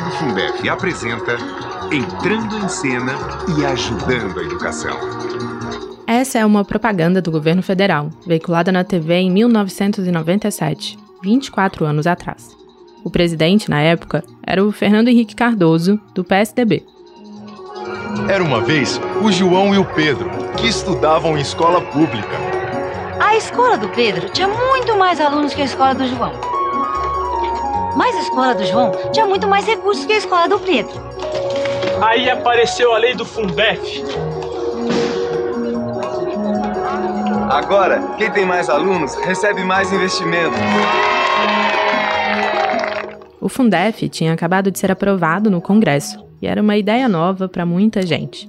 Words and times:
Galera 0.00 0.04
do 0.04 0.10
Fundef 0.12 0.68
apresenta 0.68 1.36
Entrando 1.92 2.56
em 2.58 2.68
Cena 2.68 3.12
e 3.58 3.66
Ajudando 3.66 4.40
a 4.40 4.42
Educação. 4.42 4.96
Essa 6.06 6.38
é 6.38 6.46
uma 6.46 6.64
propaganda 6.64 7.20
do 7.20 7.30
governo 7.30 7.62
federal, 7.62 8.10
veiculada 8.26 8.72
na 8.72 8.82
TV 8.82 9.14
em 9.14 9.30
1997, 9.30 10.98
24 11.22 11.84
anos 11.84 12.06
atrás. 12.06 12.56
O 13.04 13.10
presidente, 13.10 13.68
na 13.68 13.80
época, 13.80 14.24
era 14.42 14.64
o 14.64 14.72
Fernando 14.72 15.08
Henrique 15.08 15.34
Cardoso, 15.34 16.00
do 16.14 16.24
PSDB. 16.24 16.84
Era 18.28 18.42
uma 18.42 18.60
vez 18.60 19.00
o 19.22 19.30
João 19.30 19.74
e 19.74 19.78
o 19.78 19.84
Pedro, 19.84 20.30
que 20.56 20.66
estudavam 20.66 21.36
em 21.36 21.42
escola 21.42 21.80
pública. 21.80 22.38
A 23.20 23.36
escola 23.36 23.76
do 23.76 23.88
Pedro 23.90 24.30
tinha 24.30 24.48
muito 24.48 24.96
mais 24.96 25.20
alunos 25.20 25.52
que 25.52 25.62
a 25.62 25.66
escola 25.66 25.94
do 25.94 26.06
João. 26.06 26.49
Mas 27.96 28.16
a 28.16 28.20
escola 28.20 28.54
do 28.54 28.64
João 28.64 28.92
tinha 29.12 29.26
muito 29.26 29.46
mais 29.46 29.66
recursos 29.66 30.04
que 30.04 30.12
a 30.12 30.18
escola 30.18 30.48
do 30.48 30.58
Pedro. 30.58 30.92
Aí 32.00 32.30
apareceu 32.30 32.94
a 32.94 32.98
lei 32.98 33.14
do 33.14 33.24
Fundef. 33.24 34.02
Agora, 37.50 38.14
quem 38.16 38.30
tem 38.30 38.46
mais 38.46 38.70
alunos 38.70 39.14
recebe 39.16 39.64
mais 39.64 39.92
investimento. 39.92 40.54
O 43.40 43.48
Fundef 43.48 44.08
tinha 44.08 44.32
acabado 44.32 44.70
de 44.70 44.78
ser 44.78 44.92
aprovado 44.92 45.50
no 45.50 45.60
Congresso 45.60 46.24
e 46.40 46.46
era 46.46 46.62
uma 46.62 46.76
ideia 46.76 47.08
nova 47.08 47.48
para 47.48 47.66
muita 47.66 48.02
gente. 48.02 48.48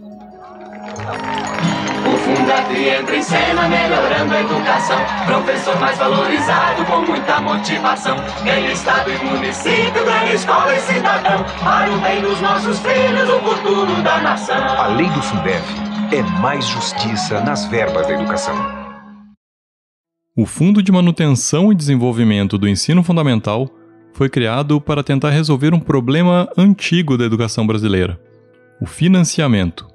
O 2.05 2.17
Fundef 2.17 2.89
entra 2.89 3.15
em 3.15 3.21
cena 3.21 3.67
melhorando 3.67 4.33
a 4.33 4.41
educação. 4.41 4.97
Professor 5.25 5.79
mais 5.79 5.97
valorizado 5.97 6.83
com 6.85 7.01
muita 7.01 7.39
motivação. 7.41 8.15
Ganha 8.43 8.71
estado 8.71 9.11
e 9.11 9.25
município, 9.25 10.05
ganha 10.05 10.33
escola 10.33 10.75
e 10.75 10.79
cidadão. 10.79 11.45
Para 11.63 11.91
o 11.91 11.99
bem 11.99 12.21
dos 12.21 12.41
nossos 12.41 12.79
filhos, 12.79 13.29
o 13.29 13.39
futuro 13.39 14.01
da 14.01 14.19
nação. 14.21 14.57
A 14.57 14.87
lei 14.87 15.09
do 15.09 15.21
Fundef 15.21 15.63
é 16.11 16.23
mais 16.39 16.65
justiça 16.67 17.39
nas 17.41 17.65
verbas 17.65 18.07
da 18.07 18.13
educação. 18.13 18.55
O 20.35 20.45
Fundo 20.45 20.81
de 20.81 20.91
Manutenção 20.91 21.71
e 21.71 21.75
Desenvolvimento 21.75 22.57
do 22.57 22.67
Ensino 22.67 23.03
Fundamental 23.03 23.69
foi 24.13 24.29
criado 24.29 24.79
para 24.79 25.03
tentar 25.03 25.29
resolver 25.29 25.73
um 25.73 25.79
problema 25.79 26.49
antigo 26.57 27.17
da 27.17 27.25
educação 27.25 27.67
brasileira: 27.67 28.19
o 28.81 28.85
financiamento. 28.85 29.90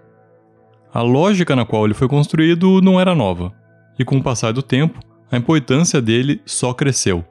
A 0.97 1.03
lógica 1.03 1.55
na 1.55 1.67
qual 1.67 1.85
ele 1.85 1.93
foi 1.93 2.09
construído 2.09 2.81
não 2.81 2.99
era 2.99 3.15
nova, 3.15 3.53
e 3.99 4.05
com 4.05 4.17
o 4.17 4.23
passar 4.23 4.55
do 4.55 4.63
tempo, 4.63 4.99
a 5.31 5.37
importância 5.37 6.01
dele 6.01 6.41
só 6.47 6.73
cresceu. 6.73 7.23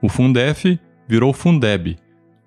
O 0.00 0.08
Fundef 0.08 0.78
virou 1.08 1.32
Fundeb, 1.32 1.96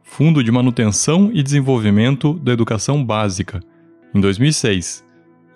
Fundo 0.02 0.42
de 0.42 0.50
Manutenção 0.50 1.30
e 1.34 1.44
Desenvolvimento 1.44 2.36
da 2.36 2.54
Educação 2.54 3.04
Básica, 3.04 3.60
em 4.14 4.22
2006. 4.22 5.04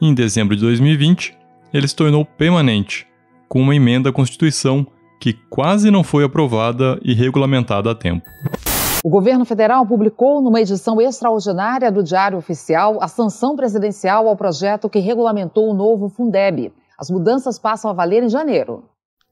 E 0.02 0.06
em 0.06 0.14
dezembro 0.14 0.54
de 0.54 0.64
2020, 0.64 1.34
ele 1.74 1.88
se 1.88 1.96
tornou 1.96 2.26
permanente, 2.26 3.08
com 3.48 3.62
uma 3.62 3.74
emenda 3.74 4.10
à 4.10 4.12
Constituição 4.12 4.86
que 5.18 5.32
quase 5.50 5.90
não 5.90 6.04
foi 6.04 6.26
aprovada 6.26 7.00
e 7.02 7.14
regulamentada 7.14 7.90
a 7.90 7.96
tempo. 7.96 8.28
O 9.02 9.10
governo 9.10 9.46
federal 9.46 9.86
publicou, 9.86 10.42
numa 10.42 10.60
edição 10.60 11.00
extraordinária 11.00 11.90
do 11.90 12.04
Diário 12.04 12.38
Oficial, 12.38 13.02
a 13.02 13.08
sanção 13.08 13.56
presidencial 13.56 14.28
ao 14.28 14.36
projeto 14.36 14.90
que 14.90 15.00
regulamentou 15.00 15.70
o 15.70 15.74
novo 15.74 16.10
Fundeb. 16.10 16.74
As 16.98 17.10
mudanças 17.10 17.58
passam 17.58 17.90
a 17.90 17.94
valer 17.94 18.24
em 18.24 18.30
janeiro. 18.30 18.84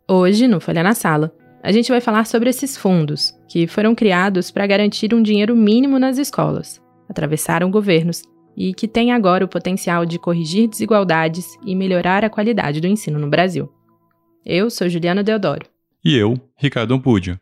Hoje, 0.10 0.48
no 0.48 0.62
Folha 0.62 0.82
na 0.82 0.94
Sala, 0.94 1.34
a 1.62 1.70
gente 1.70 1.92
vai 1.92 2.00
falar 2.00 2.26
sobre 2.26 2.50
esses 2.50 2.78
fundos, 2.78 3.38
que 3.50 3.68
foram 3.68 3.94
criados 3.94 4.52
para 4.52 4.66
garantir 4.66 5.14
um 5.14 5.22
dinheiro 5.22 5.54
mínimo 5.54 6.00
nas 6.00 6.18
escolas, 6.18 6.82
atravessaram 7.10 7.70
governos 7.70 8.22
e 8.56 8.74
que 8.74 8.88
têm 8.88 9.12
agora 9.12 9.44
o 9.44 9.50
potencial 9.50 10.06
de 10.06 10.18
corrigir 10.18 10.70
desigualdades 10.70 11.58
e 11.66 11.76
melhorar 11.76 12.24
a 12.24 12.30
qualidade 12.30 12.80
do 12.80 12.88
ensino 12.88 13.20
no 13.20 13.30
Brasil. 13.30 13.70
Eu 14.46 14.70
sou 14.70 14.88
Juliana 14.88 15.26
Deodoro. 15.26 15.66
E 16.06 16.16
eu, 16.16 16.36
Ricardo 16.56 16.94
Ampudia. 16.94 17.38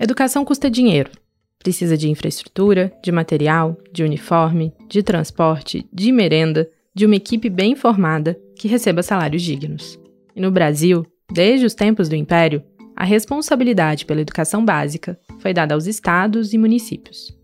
Educação 0.00 0.46
custa 0.46 0.70
dinheiro. 0.70 1.10
Precisa 1.58 1.94
de 1.94 2.08
infraestrutura, 2.08 2.90
de 3.04 3.12
material, 3.12 3.76
de 3.92 4.02
uniforme, 4.02 4.72
de 4.88 5.02
transporte, 5.02 5.86
de 5.92 6.10
merenda, 6.10 6.66
de 6.94 7.04
uma 7.04 7.16
equipe 7.16 7.50
bem 7.50 7.76
formada 7.76 8.40
que 8.56 8.66
receba 8.66 9.02
salários 9.02 9.42
dignos. 9.42 10.00
E 10.34 10.40
no 10.40 10.50
Brasil, 10.50 11.04
desde 11.30 11.66
os 11.66 11.74
tempos 11.74 12.08
do 12.08 12.16
Império, 12.16 12.62
a 12.96 13.04
responsabilidade 13.04 14.06
pela 14.06 14.22
educação 14.22 14.64
básica 14.64 15.20
foi 15.38 15.52
dada 15.52 15.74
aos 15.74 15.86
estados 15.86 16.54
e 16.54 16.58
municípios. 16.58 17.36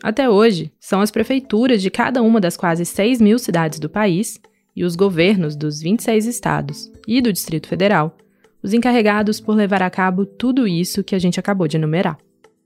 Até 0.00 0.30
hoje, 0.30 0.72
são 0.78 1.00
as 1.00 1.10
prefeituras 1.10 1.82
de 1.82 1.90
cada 1.90 2.22
uma 2.22 2.40
das 2.40 2.56
quase 2.56 2.86
6 2.86 3.20
mil 3.20 3.36
cidades 3.36 3.80
do 3.80 3.90
país 3.90 4.40
e 4.76 4.84
os 4.84 4.94
governos 4.94 5.56
dos 5.56 5.80
26 5.80 6.26
estados 6.26 6.88
e 7.08 7.20
do 7.20 7.32
Distrito 7.32 7.66
Federal 7.66 8.16
os 8.62 8.74
encarregados 8.74 9.40
por 9.40 9.54
levar 9.54 9.82
a 9.82 9.90
cabo 9.90 10.24
tudo 10.24 10.66
isso 10.66 11.02
que 11.02 11.14
a 11.14 11.18
gente 11.18 11.40
acabou 11.40 11.66
de 11.66 11.76
enumerar. 11.76 12.18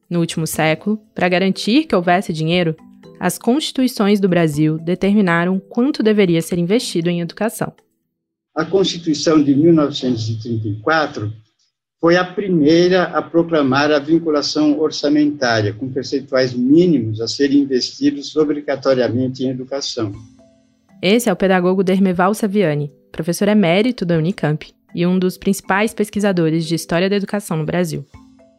No 0.09 0.21
último 0.21 0.47
século, 0.47 1.00
para 1.15 1.28
garantir 1.28 1.84
que 1.84 1.94
houvesse 1.94 2.32
dinheiro, 2.32 2.77
as 3.19 3.38
constituições 3.38 4.21
do 4.21 4.28
Brasil 4.28 4.78
determinaram 4.78 5.59
quanto 5.59 6.03
deveria 6.03 6.43
ser 6.43 6.59
investido 6.59 7.09
em 7.09 7.21
educação. 7.21 7.72
A 8.55 8.65
Constituição 8.65 9.43
de 9.43 9.55
1934 9.55 11.32
foi 12.00 12.16
a 12.16 12.25
primeira 12.25 13.05
a 13.05 13.22
proclamar 13.22 13.91
a 13.91 13.99
vinculação 13.99 14.78
orçamentária, 14.78 15.72
com 15.72 15.91
percentuais 15.91 16.53
mínimos 16.53 17.21
a 17.21 17.26
serem 17.26 17.61
investidos 17.61 18.37
obrigatoriamente 18.37 19.43
em 19.43 19.49
educação. 19.49 20.12
Esse 21.00 21.28
é 21.28 21.32
o 21.32 21.37
pedagogo 21.37 21.82
Dermeval 21.82 22.34
Saviani, 22.34 22.93
professor 23.11 23.49
emérito 23.49 24.05
da 24.05 24.19
Unicamp 24.19 24.72
e 24.94 25.06
um 25.06 25.19
dos 25.19 25.37
principais 25.37 25.93
pesquisadores 25.93 26.66
de 26.66 26.75
história 26.75 27.10
da 27.10 27.16
educação 27.16 27.56
no 27.56 27.65
Brasil. 27.65 28.05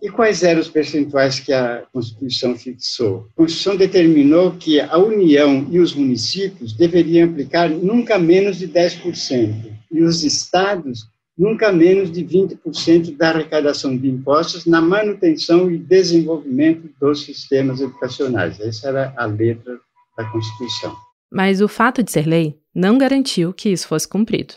E 0.02 0.10
quais 0.10 0.44
eram 0.44 0.62
os 0.62 0.68
percentuais 0.68 1.40
que 1.40 1.52
a 1.52 1.84
Constituição 1.92 2.56
fixou? 2.56 3.28
A 3.34 3.38
Constituição 3.38 3.76
determinou 3.76 4.52
que 4.52 4.80
a 4.80 4.98
União 4.98 5.68
e 5.72 5.80
os 5.80 5.96
municípios 5.96 6.74
deveriam 6.74 7.30
aplicar 7.30 7.70
nunca 7.70 8.20
menos 8.20 8.58
de 8.58 8.68
10%, 8.68 9.72
e 9.92 10.04
os 10.04 10.24
estados 10.24 11.08
nunca 11.38 11.72
menos 11.72 12.12
de 12.12 12.24
20% 12.24 13.16
da 13.18 13.30
arrecadação 13.30 13.98
de 13.98 14.08
impostos 14.08 14.66
na 14.66 14.82
manutenção 14.82 15.70
e 15.70 15.78
desenvolvimento 15.78 16.90
dos 17.00 17.26
sistemas 17.26 17.82
educacionais. 17.82 18.60
Essa 18.60 18.90
era 18.90 19.14
a 19.18 19.26
letra 19.26 19.80
da 20.18 20.24
Constituição. 20.30 20.96
Mas 21.32 21.62
o 21.62 21.68
fato 21.68 22.04
de 22.04 22.12
ser 22.12 22.28
lei 22.28 22.58
não 22.74 22.98
garantiu 22.98 23.54
que 23.54 23.70
isso 23.70 23.88
fosse 23.88 24.08
cumprido. 24.08 24.54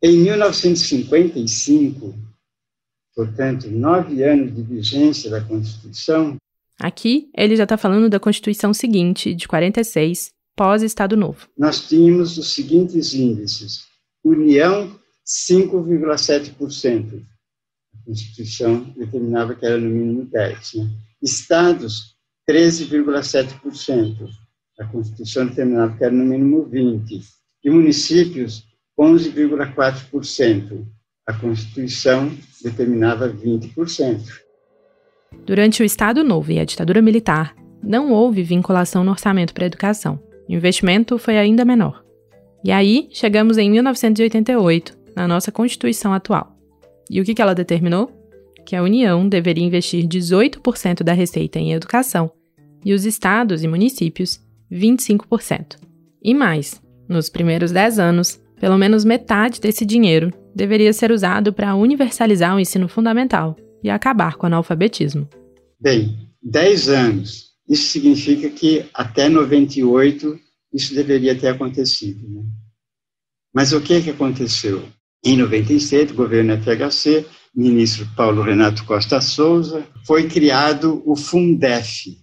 Em 0.00 0.18
1955, 0.18 2.14
portanto, 3.16 3.68
nove 3.68 4.22
anos 4.22 4.54
de 4.54 4.62
vigência 4.62 5.28
da 5.28 5.40
Constituição. 5.40 6.36
Aqui 6.78 7.28
ele 7.36 7.56
já 7.56 7.64
está 7.64 7.76
falando 7.76 8.08
da 8.08 8.20
Constituição 8.20 8.72
seguinte, 8.72 9.34
de 9.34 9.48
46, 9.48 10.30
pós-Estado 10.54 11.16
Novo. 11.16 11.48
Nós 11.58 11.88
tínhamos 11.88 12.38
os 12.38 12.54
seguintes 12.54 13.12
índices: 13.12 13.86
União, 14.22 14.96
5,7%. 15.26 17.22
A 17.92 18.04
Constituição 18.04 18.84
determinava 18.96 19.56
que 19.56 19.66
era 19.66 19.78
no 19.78 19.90
mínimo 19.90 20.30
10%. 20.30 20.76
Né? 20.76 20.90
Estados, 21.20 22.14
13,7%. 22.48 24.28
A 24.78 24.84
Constituição 24.86 25.44
determinava 25.46 25.96
que 25.96 26.04
era 26.04 26.14
no 26.14 26.24
mínimo 26.24 26.70
20%. 26.70 27.20
E 27.64 27.70
municípios, 27.70 28.67
11,4%. 28.98 30.86
A 31.26 31.32
Constituição 31.34 32.30
determinava 32.62 33.28
20%. 33.28 34.40
Durante 35.44 35.82
o 35.82 35.84
Estado 35.84 36.24
Novo 36.24 36.50
e 36.50 36.58
a 36.58 36.64
ditadura 36.64 37.02
militar, 37.02 37.54
não 37.82 38.10
houve 38.10 38.42
vinculação 38.42 39.04
no 39.04 39.10
orçamento 39.10 39.54
para 39.54 39.64
a 39.64 39.66
educação. 39.66 40.18
O 40.48 40.52
investimento 40.52 41.18
foi 41.18 41.36
ainda 41.36 41.64
menor. 41.64 42.02
E 42.64 42.72
aí, 42.72 43.08
chegamos 43.12 43.56
em 43.58 43.70
1988, 43.70 44.98
na 45.14 45.28
nossa 45.28 45.52
Constituição 45.52 46.12
atual. 46.12 46.56
E 47.10 47.20
o 47.20 47.24
que 47.24 47.40
ela 47.40 47.54
determinou? 47.54 48.10
Que 48.66 48.74
a 48.74 48.82
União 48.82 49.28
deveria 49.28 49.64
investir 49.64 50.06
18% 50.06 51.02
da 51.02 51.12
receita 51.12 51.58
em 51.58 51.72
educação 51.72 52.30
e 52.84 52.92
os 52.92 53.04
estados 53.04 53.62
e 53.62 53.68
municípios 53.68 54.40
25%. 54.70 55.76
E 56.22 56.34
mais, 56.34 56.80
nos 57.08 57.28
primeiros 57.28 57.70
10 57.70 57.98
anos, 57.98 58.40
pelo 58.60 58.78
menos 58.78 59.04
metade 59.04 59.60
desse 59.60 59.84
dinheiro 59.84 60.32
deveria 60.54 60.92
ser 60.92 61.12
usado 61.12 61.52
para 61.52 61.74
universalizar 61.74 62.54
o 62.54 62.60
ensino 62.60 62.88
fundamental 62.88 63.56
e 63.82 63.88
acabar 63.88 64.36
com 64.36 64.44
o 64.44 64.48
analfabetismo. 64.48 65.28
Bem, 65.80 66.28
10 66.42 66.88
anos. 66.88 67.48
Isso 67.68 67.88
significa 67.88 68.48
que 68.48 68.86
até 68.94 69.28
98 69.28 70.38
isso 70.72 70.94
deveria 70.94 71.38
ter 71.38 71.48
acontecido. 71.48 72.26
Né? 72.28 72.42
Mas 73.54 73.72
o 73.72 73.80
que, 73.80 74.00
que 74.00 74.10
aconteceu? 74.10 74.82
Em 75.24 75.36
97, 75.36 76.12
governo 76.12 76.56
FHC, 76.56 77.26
ministro 77.54 78.06
Paulo 78.16 78.42
Renato 78.42 78.84
Costa 78.84 79.20
Souza, 79.20 79.84
foi 80.06 80.28
criado 80.28 81.02
o 81.04 81.16
Fundef. 81.16 82.18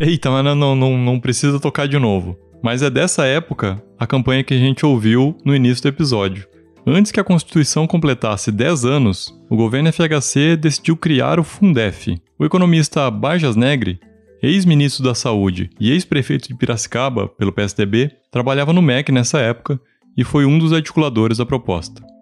Eita, 0.00 0.30
mas 0.30 0.44
não, 0.44 0.74
não, 0.74 0.96
não 0.96 1.20
precisa 1.20 1.60
tocar 1.60 1.86
de 1.86 1.98
novo. 1.98 2.38
Mas 2.62 2.80
é 2.80 2.88
dessa 2.88 3.26
época 3.26 3.82
a 3.98 4.06
campanha 4.06 4.42
que 4.42 4.54
a 4.54 4.58
gente 4.58 4.86
ouviu 4.86 5.36
no 5.44 5.54
início 5.54 5.82
do 5.82 5.88
episódio. 5.88 6.46
Antes 6.86 7.12
que 7.12 7.20
a 7.20 7.24
Constituição 7.24 7.86
completasse 7.86 8.50
10 8.50 8.86
anos, 8.86 9.38
o 9.50 9.56
governo 9.56 9.92
FHC 9.92 10.56
decidiu 10.56 10.96
criar 10.96 11.38
o 11.38 11.44
Fundef. 11.44 12.18
O 12.38 12.44
economista 12.44 13.10
Bajas 13.10 13.56
Negri, 13.56 14.00
ex-ministro 14.42 15.04
da 15.04 15.14
Saúde 15.14 15.68
e 15.78 15.90
ex-prefeito 15.90 16.48
de 16.48 16.54
Piracicaba 16.54 17.28
pelo 17.28 17.52
PSDB, 17.52 18.10
trabalhava 18.30 18.72
no 18.72 18.80
MEC 18.80 19.12
nessa 19.12 19.38
época 19.38 19.78
e 20.16 20.24
foi 20.24 20.46
um 20.46 20.58
dos 20.58 20.72
articuladores 20.72 21.38
da 21.38 21.44
proposta. 21.44 22.13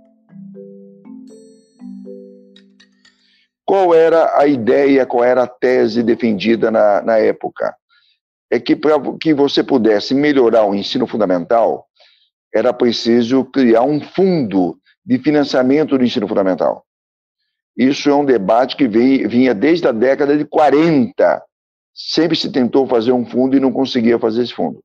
Qual 3.64 3.94
era 3.94 4.38
a 4.38 4.46
ideia, 4.46 5.06
qual 5.06 5.24
era 5.24 5.44
a 5.44 5.46
tese 5.46 6.02
defendida 6.02 6.70
na, 6.70 7.02
na 7.02 7.18
época? 7.18 7.74
É 8.50 8.58
que 8.60 8.76
para 8.76 8.94
que 9.20 9.32
você 9.32 9.62
pudesse 9.62 10.14
melhorar 10.14 10.64
o 10.64 10.74
ensino 10.74 11.06
fundamental, 11.06 11.86
era 12.54 12.72
preciso 12.72 13.44
criar 13.44 13.82
um 13.82 14.00
fundo 14.00 14.78
de 15.04 15.18
financiamento 15.18 15.96
do 15.96 16.04
ensino 16.04 16.28
fundamental. 16.28 16.84
Isso 17.76 18.10
é 18.10 18.14
um 18.14 18.24
debate 18.24 18.76
que 18.76 18.86
vinha 18.86 19.54
desde 19.54 19.88
a 19.88 19.92
década 19.92 20.36
de 20.36 20.44
40. 20.44 21.42
Sempre 21.94 22.36
se 22.36 22.50
tentou 22.52 22.86
fazer 22.86 23.12
um 23.12 23.24
fundo 23.24 23.56
e 23.56 23.60
não 23.60 23.72
conseguia 23.72 24.18
fazer 24.18 24.42
esse 24.42 24.52
fundo. 24.52 24.82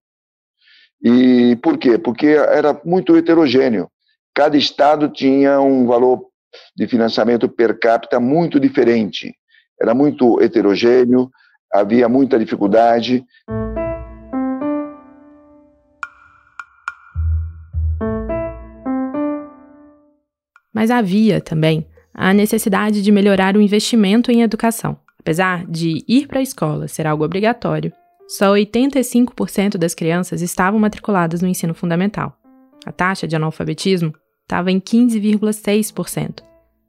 E 1.04 1.58
por 1.58 1.78
quê? 1.78 1.98
Porque 1.98 2.28
era 2.28 2.80
muito 2.84 3.16
heterogêneo. 3.16 3.90
Cada 4.34 4.58
estado 4.58 5.10
tinha 5.10 5.60
um 5.60 5.86
valor 5.86 6.28
de 6.76 6.88
financiamento 6.88 7.50
per 7.50 7.80
capita 7.80 8.20
muito 8.20 8.60
diferente. 8.60 9.34
Era 9.82 9.94
muito 9.94 10.42
heterogêneo, 10.42 11.30
havia 11.72 12.10
muita 12.10 12.40
dificuldade. 12.40 13.26
Mas 20.74 20.92
havia 20.92 21.42
também 21.42 21.88
a 22.14 22.34
necessidade 22.34 23.02
de 23.02 23.12
melhorar 23.12 23.56
o 23.56 23.62
investimento 23.62 24.32
em 24.32 24.42
educação. 24.42 24.98
Apesar 25.20 25.66
de 25.66 26.04
ir 26.08 26.28
para 26.28 26.40
a 26.40 26.42
escola 26.42 26.88
ser 26.88 27.06
algo 27.06 27.24
obrigatório, 27.24 27.92
só 28.28 28.54
85% 28.54 29.78
das 29.78 29.94
crianças 29.94 30.42
estavam 30.42 30.80
matriculadas 30.80 31.42
no 31.42 31.48
ensino 31.48 31.74
fundamental. 31.74 32.38
A 32.86 32.92
taxa 32.92 33.28
de 33.28 33.36
analfabetismo 33.36 34.14
estava 34.44 34.72
em 34.72 34.80
15,6%, 34.80 36.42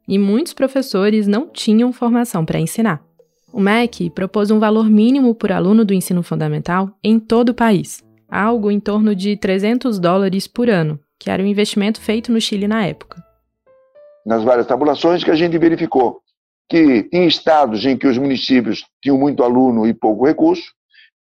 e 0.08 0.18
muitos 0.18 0.54
professores 0.54 1.26
não 1.26 1.46
tinham 1.46 1.92
formação 1.92 2.44
para 2.44 2.58
ensinar. 2.58 3.04
O 3.52 3.60
MEC 3.60 4.10
propôs 4.10 4.50
um 4.50 4.58
valor 4.58 4.88
mínimo 4.88 5.34
por 5.34 5.52
aluno 5.52 5.84
do 5.84 5.92
ensino 5.92 6.22
fundamental 6.22 6.90
em 7.04 7.20
todo 7.20 7.50
o 7.50 7.54
país, 7.54 8.02
algo 8.28 8.70
em 8.70 8.80
torno 8.80 9.14
de 9.14 9.36
300 9.36 9.98
dólares 9.98 10.46
por 10.46 10.70
ano, 10.70 10.98
que 11.18 11.30
era 11.30 11.42
o 11.42 11.46
um 11.46 11.48
investimento 11.48 12.00
feito 12.00 12.32
no 12.32 12.40
Chile 12.40 12.66
na 12.66 12.86
época. 12.86 13.22
Nas 14.24 14.42
várias 14.42 14.66
tabulações 14.66 15.22
que 15.22 15.30
a 15.30 15.34
gente 15.34 15.58
verificou 15.58 16.20
que 16.68 17.08
em 17.12 17.26
estados 17.26 17.84
em 17.86 17.96
que 17.96 18.06
os 18.06 18.18
municípios 18.18 18.84
tinham 19.02 19.18
muito 19.18 19.42
aluno 19.42 19.86
e 19.86 19.94
pouco 19.94 20.26
recurso, 20.26 20.70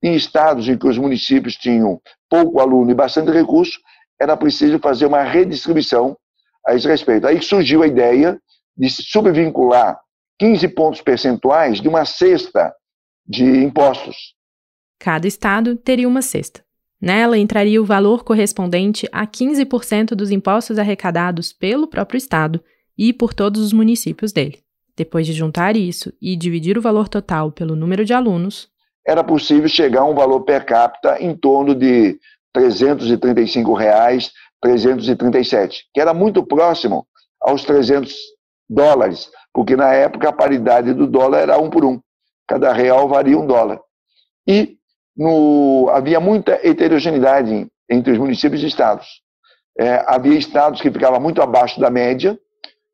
em 0.02 0.16
estados 0.16 0.68
em 0.68 0.78
que 0.78 0.88
os 0.88 0.98
municípios 0.98 1.56
tinham 1.56 2.00
pouco 2.30 2.60
aluno 2.60 2.90
e 2.90 2.96
bastante 2.96 3.32
recurso, 3.32 3.80
era 4.20 4.36
preciso 4.36 4.80
fazer 4.80 5.06
uma 5.06 5.22
redistribuição 5.22 6.18
a 6.66 6.74
esse 6.74 6.88
respeito. 6.88 7.28
Aí 7.28 7.42
surgiu 7.42 7.84
a 7.84 7.88
ideia 7.88 8.40
de 8.78 8.90
subvincular 8.90 10.00
15 10.40 10.68
pontos 10.70 11.02
percentuais 11.02 11.80
de 11.80 11.88
uma 11.88 12.06
cesta 12.06 12.74
de 13.28 13.44
impostos. 13.44 14.36
Cada 15.00 15.28
estado 15.28 15.76
teria 15.76 16.08
uma 16.08 16.22
cesta. 16.22 16.64
Nela 17.02 17.38
entraria 17.38 17.82
o 17.82 17.86
valor 17.86 18.24
correspondente 18.24 19.08
a 19.12 19.28
15% 19.28 20.16
dos 20.16 20.32
impostos 20.32 20.80
arrecadados 20.80 21.52
pelo 21.52 21.88
próprio 21.88 22.18
estado 22.18 22.64
e 22.98 23.14
por 23.14 23.34
todos 23.34 23.62
os 23.62 23.74
municípios 23.74 24.32
dele. 24.32 24.60
Depois 24.96 25.28
de 25.28 25.34
juntar 25.34 25.76
isso 25.76 26.14
e 26.22 26.36
dividir 26.36 26.78
o 26.78 26.82
valor 26.82 27.10
total 27.10 27.52
pelo 27.52 27.76
número 27.76 28.06
de 28.06 28.14
alunos, 28.14 28.70
era 29.06 29.24
possível 29.24 29.70
chegar 29.70 30.02
a 30.02 30.06
um 30.06 30.16
valor 30.16 30.42
per 30.42 30.66
capita 30.66 31.22
em 31.22 31.36
torno 31.36 31.76
de 31.76 32.18
335 32.54 33.74
reais, 33.74 34.32
337, 34.62 35.86
que 35.94 36.02
era 36.02 36.14
muito 36.14 36.44
próximo 36.44 37.06
aos 37.40 37.64
300 37.64 38.16
dólares, 38.70 39.30
porque 39.54 39.76
na 39.76 39.94
época 39.94 40.30
a 40.30 40.34
paridade 40.34 40.94
do 40.94 41.08
dólar 41.08 41.40
era 41.40 41.58
um 41.58 41.70
por 41.70 41.86
um. 41.86 42.00
Cada 42.48 42.74
real 42.74 43.08
valia 43.08 43.38
um 43.38 43.46
dólar. 43.46 43.80
E 44.48 44.78
no, 45.16 45.90
havia 45.92 46.20
muita 46.20 46.60
heterogeneidade 46.68 47.68
entre 47.90 48.12
os 48.12 48.18
municípios 48.18 48.62
e 48.64 48.68
estados. 48.68 49.22
É, 49.78 50.04
havia 50.08 50.38
estados 50.38 50.82
que 50.82 50.92
ficavam 50.92 51.20
muito 51.20 51.42
abaixo 51.42 51.80
da 51.80 51.90
média, 51.90 52.38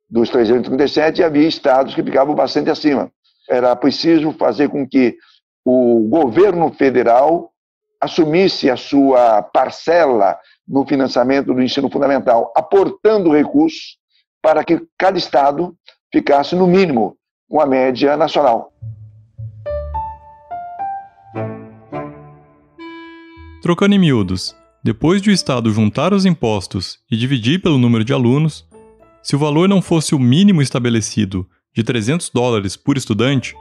dos 0.09 0.29
337, 0.29 1.19
e 1.19 1.23
havia 1.23 1.47
estados 1.47 1.95
que 1.95 2.03
ficavam 2.03 2.35
bastante 2.35 2.69
acima. 2.69 3.11
Era 3.49 3.75
preciso 3.75 4.31
fazer 4.33 4.69
com 4.69 4.87
que 4.87 5.17
o 5.63 6.07
governo 6.09 6.71
federal 6.73 7.51
assumisse 7.99 8.69
a 8.69 8.75
sua 8.75 9.43
parcela 9.43 10.37
no 10.67 10.85
financiamento 10.85 11.53
do 11.53 11.61
ensino 11.61 11.89
fundamental, 11.89 12.51
aportando 12.55 13.31
recursos 13.31 14.00
para 14.41 14.63
que 14.63 14.81
cada 14.97 15.17
estado 15.17 15.75
ficasse 16.11 16.55
no 16.55 16.67
mínimo 16.67 17.15
com 17.49 17.61
a 17.61 17.65
média 17.65 18.17
nacional. 18.17 18.71
Trocando 23.61 23.93
em 23.93 23.99
miúdos, 23.99 24.55
depois 24.83 25.21
de 25.21 25.29
o 25.29 25.33
Estado 25.33 25.69
juntar 25.71 26.13
os 26.13 26.25
impostos 26.25 26.97
e 27.11 27.15
dividir 27.15 27.61
pelo 27.61 27.77
número 27.77 28.03
de 28.03 28.11
alunos, 28.11 28.67
se 29.21 29.35
o 29.35 29.39
valor 29.39 29.69
não 29.69 29.81
fosse 29.81 30.15
o 30.15 30.19
mínimo 30.19 30.61
estabelecido 30.61 31.47
de 31.73 31.83
300 31.83 32.31
dólares 32.31 32.75
por 32.75 32.97
estudante, 32.97 33.55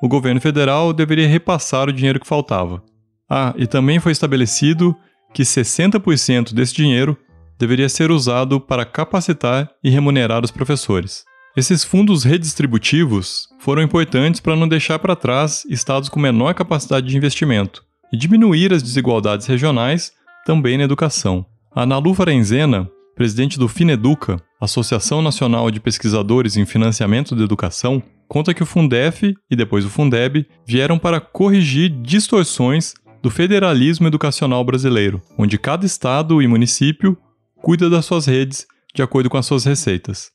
o 0.00 0.08
governo 0.08 0.40
federal 0.40 0.92
deveria 0.92 1.28
repassar 1.28 1.88
o 1.88 1.92
dinheiro 1.92 2.18
que 2.18 2.26
faltava. 2.26 2.82
Ah, 3.28 3.54
e 3.56 3.66
também 3.66 4.00
foi 4.00 4.12
estabelecido 4.12 4.96
que 5.32 5.42
60% 5.42 6.54
desse 6.54 6.74
dinheiro 6.74 7.16
deveria 7.58 7.88
ser 7.88 8.10
usado 8.10 8.60
para 8.60 8.84
capacitar 8.84 9.70
e 9.82 9.90
remunerar 9.90 10.44
os 10.44 10.50
professores. 10.50 11.24
Esses 11.56 11.84
fundos 11.84 12.24
redistributivos 12.24 13.48
foram 13.60 13.82
importantes 13.82 14.40
para 14.40 14.56
não 14.56 14.66
deixar 14.66 14.98
para 14.98 15.14
trás 15.14 15.64
estados 15.70 16.08
com 16.08 16.18
menor 16.18 16.52
capacidade 16.54 17.06
de 17.06 17.16
investimento 17.16 17.84
e 18.12 18.16
diminuir 18.16 18.72
as 18.72 18.82
desigualdades 18.82 19.46
regionais 19.46 20.12
também 20.44 20.76
na 20.76 20.84
educação. 20.84 21.46
A 21.74 21.82
Analu 21.82 22.12
Farenzena, 22.12 22.90
presidente 23.14 23.58
do 23.58 23.68
Fineduca, 23.68 24.36
Associação 24.60 25.22
Nacional 25.22 25.70
de 25.70 25.78
Pesquisadores 25.78 26.56
em 26.56 26.66
Financiamento 26.66 27.36
da 27.36 27.44
Educação, 27.44 28.02
conta 28.26 28.52
que 28.52 28.62
o 28.62 28.66
Fundef 28.66 29.34
e 29.50 29.56
depois 29.56 29.84
o 29.84 29.90
Fundeb 29.90 30.46
vieram 30.66 30.98
para 30.98 31.20
corrigir 31.20 31.88
distorções 32.02 32.94
do 33.22 33.30
federalismo 33.30 34.06
educacional 34.06 34.64
brasileiro, 34.64 35.22
onde 35.38 35.56
cada 35.56 35.86
estado 35.86 36.42
e 36.42 36.46
município 36.46 37.16
cuida 37.64 37.88
das 37.88 38.04
suas 38.04 38.26
redes 38.26 38.66
de 38.94 39.02
acordo 39.02 39.30
com 39.30 39.38
as 39.38 39.46
suas 39.46 39.64
receitas. 39.64 40.30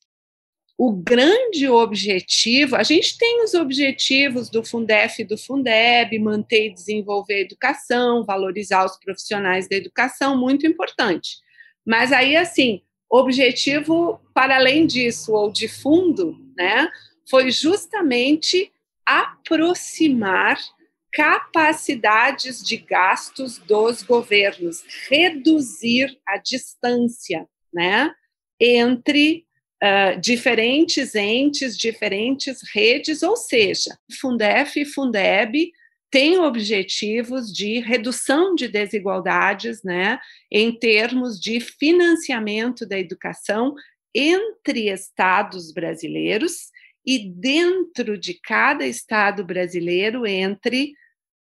O 0.75 0.91
grande 0.91 1.67
objetivo, 1.67 2.75
a 2.75 2.83
gente 2.83 3.17
tem 3.17 3.43
os 3.43 3.53
objetivos 3.53 4.49
do 4.49 4.63
Fundef 4.63 5.21
e 5.21 5.25
do 5.25 5.37
Fundeb, 5.37 6.17
manter 6.17 6.67
e 6.67 6.73
desenvolver 6.73 7.35
a 7.35 7.41
educação, 7.41 8.25
valorizar 8.25 8.83
os 8.83 8.97
profissionais 8.97 9.67
da 9.69 9.75
educação, 9.75 10.37
muito 10.37 10.65
importante. 10.65 11.37
Mas 11.85 12.11
aí, 12.11 12.35
assim, 12.35 12.81
objetivo 13.09 14.19
para 14.33 14.55
além 14.55 14.87
disso, 14.87 15.33
ou 15.33 15.51
de 15.51 15.67
fundo, 15.67 16.35
né, 16.57 16.89
foi 17.29 17.51
justamente 17.51 18.71
aproximar 19.05 20.57
capacidades 21.11 22.63
de 22.63 22.77
gastos 22.77 23.57
dos 23.57 24.03
governos, 24.03 24.83
reduzir 25.09 26.17
a 26.27 26.37
distância 26.37 27.47
né, 27.73 28.11
entre 28.59 29.45
uh, 29.83 30.19
diferentes 30.19 31.15
entes, 31.15 31.77
diferentes 31.77 32.59
redes, 32.73 33.23
ou 33.23 33.35
seja, 33.35 33.97
Fundef 34.19 34.79
e 34.79 34.85
Fundeb 34.85 35.71
têm 36.11 36.39
objetivos 36.39 37.53
de 37.53 37.79
redução 37.79 38.55
de 38.55 38.67
desigualdades 38.67 39.83
né, 39.83 40.19
em 40.51 40.71
termos 40.71 41.39
de 41.39 41.59
financiamento 41.59 42.85
da 42.85 42.97
educação 42.97 43.75
entre 44.13 44.89
estados 44.89 45.71
brasileiros 45.71 46.71
e 47.09 47.27
dentro 47.27 48.19
de 48.19 48.35
cada 48.35 48.85
estado 48.85 49.43
brasileiro 49.43 50.27
entre 50.27 50.91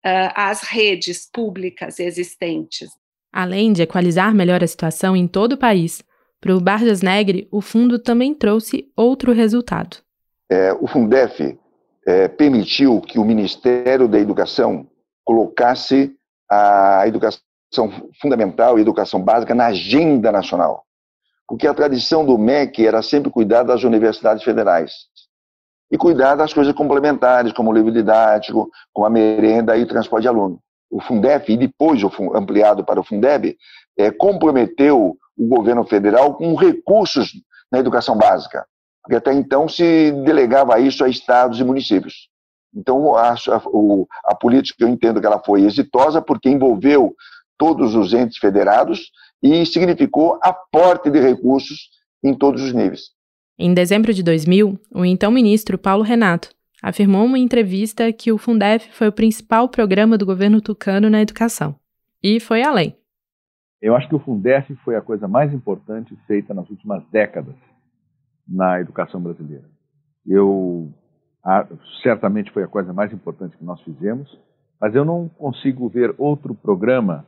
uh, 0.06 0.32
as 0.34 0.62
redes 0.62 1.30
públicas 1.30 2.00
existentes. 2.00 2.90
Além 3.30 3.74
de 3.74 3.82
equalizar 3.82 4.34
melhor 4.34 4.64
a 4.64 4.68
situação 4.68 5.18
em 5.18 5.28
todo 5.28 5.54
o 5.54 5.58
país, 5.58 6.02
Para 6.40 6.56
o 6.56 6.62
Barjas 6.62 7.02
Negre, 7.02 7.50
o 7.52 7.60
fundo 7.60 8.00
também 8.00 8.34
trouxe 8.34 8.90
outro 8.96 9.34
resultado. 9.34 9.98
É, 10.50 10.72
o 10.72 10.88
Fundef 10.88 11.60
é, 12.08 12.30
permitiu 12.30 13.02
que 13.02 13.20
o 13.20 13.26
Ministério 13.26 14.08
da 14.08 14.18
Educação 14.18 14.88
colocasse 15.26 16.16
a 16.50 17.06
educação 17.06 17.42
fundamental 18.22 18.80
e 18.80 18.82
educação 18.82 19.22
básica 19.22 19.54
na 19.54 19.66
agenda 19.66 20.32
nacional. 20.32 20.86
Porque 21.46 21.68
a 21.68 21.74
tradição 21.74 22.26
do 22.26 22.38
MEC 22.38 22.88
era 22.88 23.02
sempre 23.02 23.30
cuidar 23.30 23.64
das 23.64 23.84
universidades 23.84 24.42
federais 24.46 25.10
e 25.92 25.98
cuidar 25.98 26.36
das 26.36 26.54
coisas 26.54 26.74
complementares, 26.74 27.52
como 27.52 27.72
o 27.72 27.74
livro 27.74 27.92
didático, 27.92 28.70
como 28.94 29.08
a 29.08 29.10
merenda 29.10 29.76
e 29.78 29.84
o 29.84 29.88
transporte 29.88 30.24
de 30.24 30.28
aluno. 30.28 30.60
O 30.90 31.02
Fundef, 31.02 31.52
e 31.52 31.58
depois 31.58 32.02
ampliado 32.36 32.84
para 32.84 33.00
o 33.00 33.04
Fundeb, 33.04 33.56
é, 33.98 34.12
comprometeu 34.12 35.18
o 35.38 35.48
governo 35.48 35.86
federal 35.86 36.36
com 36.36 36.56
recursos 36.56 37.32
na 37.72 37.80
educação 37.80 38.18
básica, 38.18 38.66
porque 39.02 39.16
até 39.16 39.34
então 39.34 39.68
se 39.68 40.12
delegava 40.24 40.80
isso 40.80 41.04
a 41.04 41.10
estados 41.10 41.60
e 41.60 41.64
municípios. 41.64 42.30
Então, 42.76 43.16
a, 43.16 43.32
a, 43.34 43.62
a 44.26 44.36
política, 44.36 44.84
eu 44.84 44.88
entendo 44.88 45.20
que 45.20 45.26
ela 45.26 45.40
foi 45.40 45.62
exitosa 45.64 46.22
porque 46.22 46.50
envolveu 46.50 47.16
todos 47.58 47.96
os 47.96 48.14
entes 48.14 48.38
federados 48.38 49.12
e 49.42 49.66
significou 49.66 50.40
aporte 50.42 51.10
de 51.10 51.20
recursos 51.20 51.90
em 52.24 52.34
todos 52.34 52.62
os 52.62 52.74
níveis. 52.74 53.12
Em 53.62 53.74
dezembro 53.74 54.14
de 54.14 54.24
2000, 54.24 54.80
o 54.96 55.04
então 55.04 55.30
ministro 55.30 55.78
Paulo 55.78 56.02
Renato 56.02 56.50
afirmou 56.82 57.26
em 57.26 57.28
uma 57.28 57.38
entrevista 57.38 58.14
que 58.14 58.32
o 58.32 58.38
Fundef 58.38 58.90
foi 58.94 59.10
o 59.10 59.12
principal 59.12 59.68
programa 59.68 60.18
do 60.18 60.26
governo 60.26 60.62
tucano 60.62 61.10
na 61.10 61.22
educação. 61.22 61.76
E 62.24 62.40
foi 62.40 62.64
além. 62.64 62.96
Eu 63.82 63.98
acho 63.98 64.08
que 64.08 64.16
o 64.16 64.20
Fundef 64.20 64.74
foi 64.76 64.96
a 64.96 65.02
coisa 65.02 65.28
mais 65.28 65.54
importante 65.54 66.18
feita 66.26 66.54
nas 66.54 66.70
últimas 66.70 67.04
décadas 67.12 67.54
na 68.48 68.80
educação 68.80 69.20
brasileira. 69.22 69.66
Eu 70.26 70.90
a, 71.44 71.68
certamente 72.02 72.52
foi 72.52 72.64
a 72.64 72.68
coisa 72.68 72.94
mais 72.94 73.12
importante 73.12 73.58
que 73.58 73.66
nós 73.66 73.82
fizemos, 73.82 74.40
mas 74.80 74.96
eu 74.96 75.04
não 75.04 75.28
consigo 75.28 75.90
ver 75.90 76.16
outro 76.18 76.56
programa, 76.56 77.26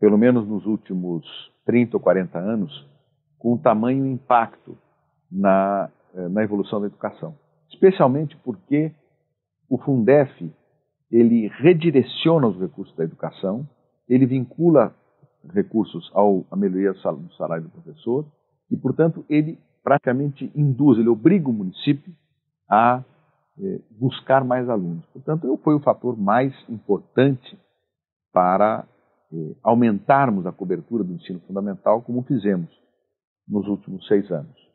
pelo 0.00 0.18
menos 0.18 0.44
nos 0.44 0.66
últimos 0.66 1.24
30 1.64 1.98
ou 1.98 2.00
40 2.00 2.36
anos, 2.36 2.84
com 3.38 3.56
tamanho 3.56 4.04
impacto 4.04 4.76
na, 5.30 5.90
eh, 6.14 6.28
na 6.28 6.42
evolução 6.42 6.80
da 6.80 6.86
educação. 6.86 7.34
Especialmente 7.70 8.36
porque 8.38 8.92
o 9.68 9.78
Fundef 9.78 10.52
ele 11.10 11.48
redireciona 11.48 12.46
os 12.46 12.58
recursos 12.58 12.94
da 12.96 13.04
educação, 13.04 13.66
ele 14.08 14.26
vincula 14.26 14.94
recursos 15.52 16.10
ao, 16.14 16.44
à 16.50 16.56
melhoria 16.56 16.92
do 16.92 17.32
salário 17.34 17.64
do 17.64 17.70
professor 17.70 18.26
e, 18.70 18.76
portanto, 18.76 19.24
ele 19.28 19.58
praticamente 19.82 20.50
induz, 20.54 20.98
ele 20.98 21.08
obriga 21.08 21.48
o 21.48 21.52
município 21.52 22.12
a 22.68 23.02
eh, 23.58 23.80
buscar 23.98 24.44
mais 24.44 24.68
alunos. 24.68 25.04
Portanto, 25.06 25.58
foi 25.64 25.74
o 25.74 25.80
fator 25.80 26.18
mais 26.18 26.52
importante 26.68 27.58
para 28.32 28.86
eh, 29.32 29.56
aumentarmos 29.62 30.46
a 30.46 30.52
cobertura 30.52 31.02
do 31.02 31.14
ensino 31.14 31.40
fundamental, 31.40 32.02
como 32.02 32.22
fizemos 32.22 32.68
nos 33.48 33.66
últimos 33.66 34.06
seis 34.06 34.30
anos. 34.30 34.67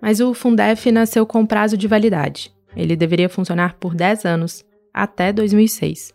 Mas 0.00 0.18
o 0.18 0.34
Fundef 0.34 0.90
nasceu 0.90 1.24
com 1.24 1.46
prazo 1.46 1.76
de 1.76 1.86
validade. 1.86 2.52
Ele 2.74 2.96
deveria 2.96 3.28
funcionar 3.28 3.74
por 3.74 3.94
10 3.94 4.24
anos, 4.24 4.64
até 4.92 5.32
2006. 5.32 6.12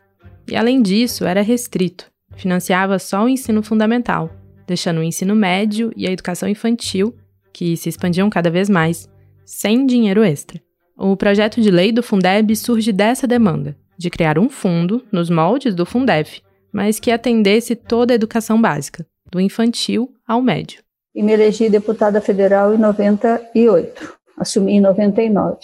E 0.49 0.55
além 0.55 0.81
disso, 0.81 1.25
era 1.25 1.41
restrito. 1.41 2.11
Financiava 2.35 2.99
só 2.99 3.23
o 3.23 3.29
ensino 3.29 3.63
fundamental, 3.63 4.29
deixando 4.67 4.99
o 4.99 5.03
ensino 5.03 5.33
médio 5.33 5.93
e 5.95 6.05
a 6.05 6.11
educação 6.11 6.49
infantil, 6.49 7.15
que 7.53 7.77
se 7.77 7.87
expandiam 7.87 8.29
cada 8.29 8.49
vez 8.49 8.69
mais, 8.69 9.09
sem 9.45 9.85
dinheiro 9.85 10.23
extra. 10.23 10.61
O 10.97 11.15
projeto 11.15 11.61
de 11.61 11.71
lei 11.71 11.91
do 11.91 12.03
Fundeb 12.03 12.53
surge 12.55 12.91
dessa 12.91 13.25
demanda, 13.25 13.77
de 13.97 14.09
criar 14.09 14.37
um 14.37 14.49
fundo 14.49 15.03
nos 15.11 15.29
moldes 15.29 15.73
do 15.73 15.85
Fundef, 15.85 16.41
mas 16.71 16.99
que 16.99 17.11
atendesse 17.11 17.75
toda 17.75 18.13
a 18.13 18.15
educação 18.15 18.61
básica, 18.61 19.05
do 19.31 19.39
infantil 19.39 20.09
ao 20.27 20.41
médio. 20.41 20.83
E 21.13 21.23
me 21.23 21.31
elegi 21.31 21.69
deputada 21.69 22.19
federal 22.19 22.73
em 22.73 22.77
98, 22.77 24.13
assumi 24.37 24.73
em 24.73 24.81
99. 24.81 25.57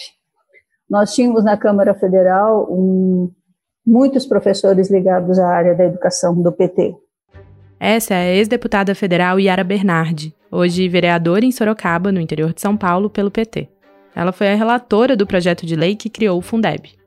Nós 0.88 1.14
tínhamos 1.14 1.44
na 1.44 1.56
Câmara 1.56 1.94
Federal 1.94 2.66
um, 2.70 3.30
muitos 3.86 4.24
professores 4.24 4.90
ligados 4.90 5.38
à 5.38 5.46
área 5.46 5.74
da 5.74 5.84
educação 5.84 6.40
do 6.40 6.50
PT. 6.50 6.94
Essa 7.78 8.14
é 8.14 8.16
a 8.16 8.34
ex-deputada 8.34 8.94
federal 8.94 9.38
Yara 9.38 9.64
Bernardi, 9.64 10.34
hoje 10.50 10.88
vereadora 10.88 11.44
em 11.44 11.52
Sorocaba, 11.52 12.12
no 12.12 12.20
interior 12.20 12.54
de 12.54 12.60
São 12.60 12.76
Paulo, 12.76 13.10
pelo 13.10 13.30
PT. 13.30 13.68
Ela 14.14 14.32
foi 14.32 14.52
a 14.52 14.54
relatora 14.54 15.16
do 15.16 15.26
projeto 15.26 15.66
de 15.66 15.74
lei 15.74 15.96
que 15.96 16.08
criou 16.08 16.38
o 16.38 16.42
Fundeb 16.42 17.01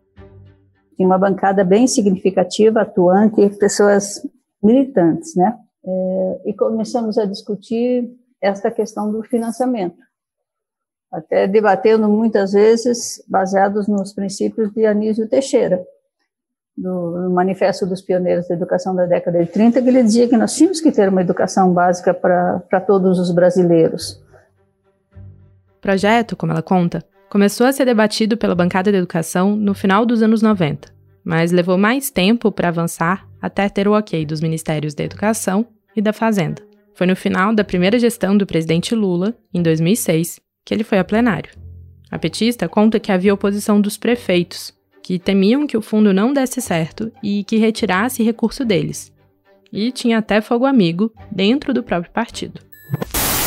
tinha 0.96 1.08
uma 1.08 1.18
bancada 1.18 1.64
bem 1.64 1.88
significativa, 1.88 2.82
atuante, 2.82 3.50
pessoas 3.58 4.22
militantes, 4.64 5.36
né? 5.36 5.58
É, 5.86 6.42
e 6.48 6.54
começamos 6.54 7.18
a 7.18 7.26
discutir 7.26 8.10
esta 8.42 8.72
questão 8.72 9.12
do 9.12 9.24
financiamento, 9.24 9.98
até 11.12 11.48
debatendo 11.48 12.10
muitas 12.10 12.54
vezes 12.54 13.24
baseados 13.28 13.88
nos 13.88 14.14
princípios 14.14 14.72
de 14.72 14.86
Anísio 14.86 15.30
Teixeira, 15.30 15.86
do 16.76 17.30
Manifesto 17.32 17.86
dos 17.86 18.02
Pioneiros 18.02 18.48
da 18.48 18.56
Educação 18.56 18.96
da 18.96 19.06
década 19.06 19.44
de 19.44 19.52
30, 19.52 19.82
que 19.82 19.88
ele 19.88 20.04
dizia 20.04 20.28
que 20.28 20.36
nós 20.36 20.56
tínhamos 20.56 20.82
que 20.82 20.92
ter 20.92 21.08
uma 21.08 21.22
educação 21.22 21.72
básica 21.72 22.14
para 22.14 22.82
todos 22.82 23.20
os 23.20 23.32
brasileiros. 23.32 24.22
O 25.78 25.82
projeto, 25.82 26.36
como 26.36 26.52
ela 26.52 26.64
conta, 26.64 27.04
começou 27.30 27.68
a 27.68 27.72
ser 27.72 27.86
debatido 27.86 28.38
pela 28.38 28.56
bancada 28.56 28.92
de 28.92 28.98
educação 28.98 29.56
no 29.56 29.74
final 29.74 30.06
dos 30.06 30.22
anos 30.22 30.42
90, 30.42 30.94
mas 31.24 31.52
levou 31.52 31.78
mais 31.78 32.10
tempo 32.10 32.52
para 32.52 32.70
avançar 32.70 33.28
até 33.42 33.68
ter 33.70 33.88
o 33.88 33.98
ok 33.98 34.26
dos 34.26 34.42
Ministérios 34.42 34.94
da 34.94 35.04
Educação 35.04 35.66
e 35.96 36.02
da 36.02 36.14
Fazenda. 36.14 36.62
Foi 36.94 37.06
no 37.06 37.16
final 37.16 37.54
da 37.54 37.64
primeira 37.64 38.00
gestão 38.00 38.38
do 38.38 38.46
presidente 38.46 38.96
Lula, 38.96 39.36
em 39.54 39.62
2006, 39.62 40.40
que 40.64 40.74
ele 40.74 40.84
foi 40.84 40.98
a 40.98 41.04
plenário. 41.04 41.52
A 42.10 42.18
petista 42.18 42.70
conta 42.70 43.00
que 43.00 43.12
havia 43.12 43.34
oposição 43.34 43.82
dos 43.82 43.98
prefeitos, 43.98 44.74
que 45.04 45.20
temiam 45.20 45.68
que 45.68 45.78
o 45.78 45.82
fundo 45.82 46.14
não 46.14 46.34
desse 46.34 46.62
certo 46.62 47.12
e 47.22 47.44
que 47.44 47.58
retirasse 47.58 48.24
recurso 48.24 48.64
deles. 48.64 49.14
E 49.72 49.92
tinha 49.92 50.20
até 50.20 50.40
fogo 50.40 50.66
amigo 50.66 51.12
dentro 51.32 51.74
do 51.74 51.84
próprio 51.84 52.12
partido. 52.12 52.62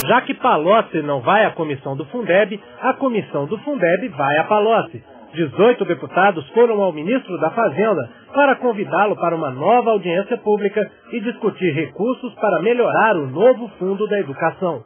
Já 0.06 0.22
que 0.22 0.34
Palocci 0.34 1.02
não 1.02 1.20
vai 1.20 1.44
à 1.44 1.54
comissão 1.54 1.96
do 1.96 2.04
Fundeb, 2.06 2.60
a 2.80 2.94
comissão 2.94 3.46
do 3.46 3.58
Fundeb 3.58 4.08
vai 4.10 4.38
a 4.38 4.44
Palocci. 4.44 5.02
18 5.34 5.84
deputados 5.84 6.48
foram 6.50 6.80
ao 6.82 6.92
ministro 6.92 7.38
da 7.40 7.50
Fazenda 7.50 8.08
para 8.32 8.56
convidá-lo 8.56 9.16
para 9.16 9.36
uma 9.36 9.50
nova 9.50 9.90
audiência 9.90 10.38
pública 10.38 10.80
e 11.12 11.20
discutir 11.20 11.74
recursos 11.74 12.34
para 12.36 12.62
melhorar 12.62 13.16
o 13.16 13.26
novo 13.26 13.68
Fundo 13.78 14.06
da 14.08 14.18
Educação. 14.18 14.84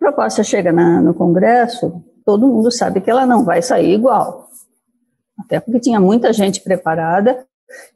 A 0.00 0.10
proposta 0.10 0.42
chega 0.42 0.72
na, 0.72 1.00
no 1.00 1.14
Congresso, 1.14 2.02
todo 2.24 2.48
mundo 2.48 2.70
sabe 2.72 3.00
que 3.00 3.10
ela 3.10 3.26
não 3.26 3.44
vai 3.44 3.62
sair 3.62 3.94
igual. 3.94 4.46
Até 5.38 5.60
porque 5.60 5.80
tinha 5.80 6.00
muita 6.00 6.32
gente 6.32 6.62
preparada, 6.64 7.44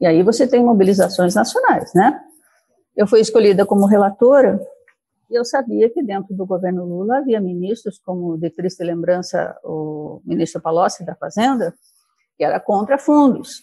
e 0.00 0.06
aí 0.06 0.22
você 0.22 0.48
tem 0.48 0.64
mobilizações 0.64 1.34
nacionais, 1.34 1.90
né? 1.94 2.20
Eu 2.96 3.06
fui 3.06 3.20
escolhida 3.20 3.64
como 3.64 3.86
relatora 3.86 4.60
e 5.30 5.38
eu 5.38 5.44
sabia 5.44 5.88
que 5.88 6.02
dentro 6.02 6.34
do 6.34 6.44
governo 6.44 6.84
Lula 6.84 7.18
havia 7.18 7.40
ministros, 7.40 8.00
como 8.04 8.36
de 8.36 8.50
triste 8.50 8.82
lembrança 8.82 9.56
o 9.62 10.20
ministro 10.24 10.60
Palocci 10.60 11.04
da 11.04 11.14
Fazenda, 11.14 11.72
que 12.36 12.42
era 12.42 12.58
contra 12.58 12.98
fundos, 12.98 13.62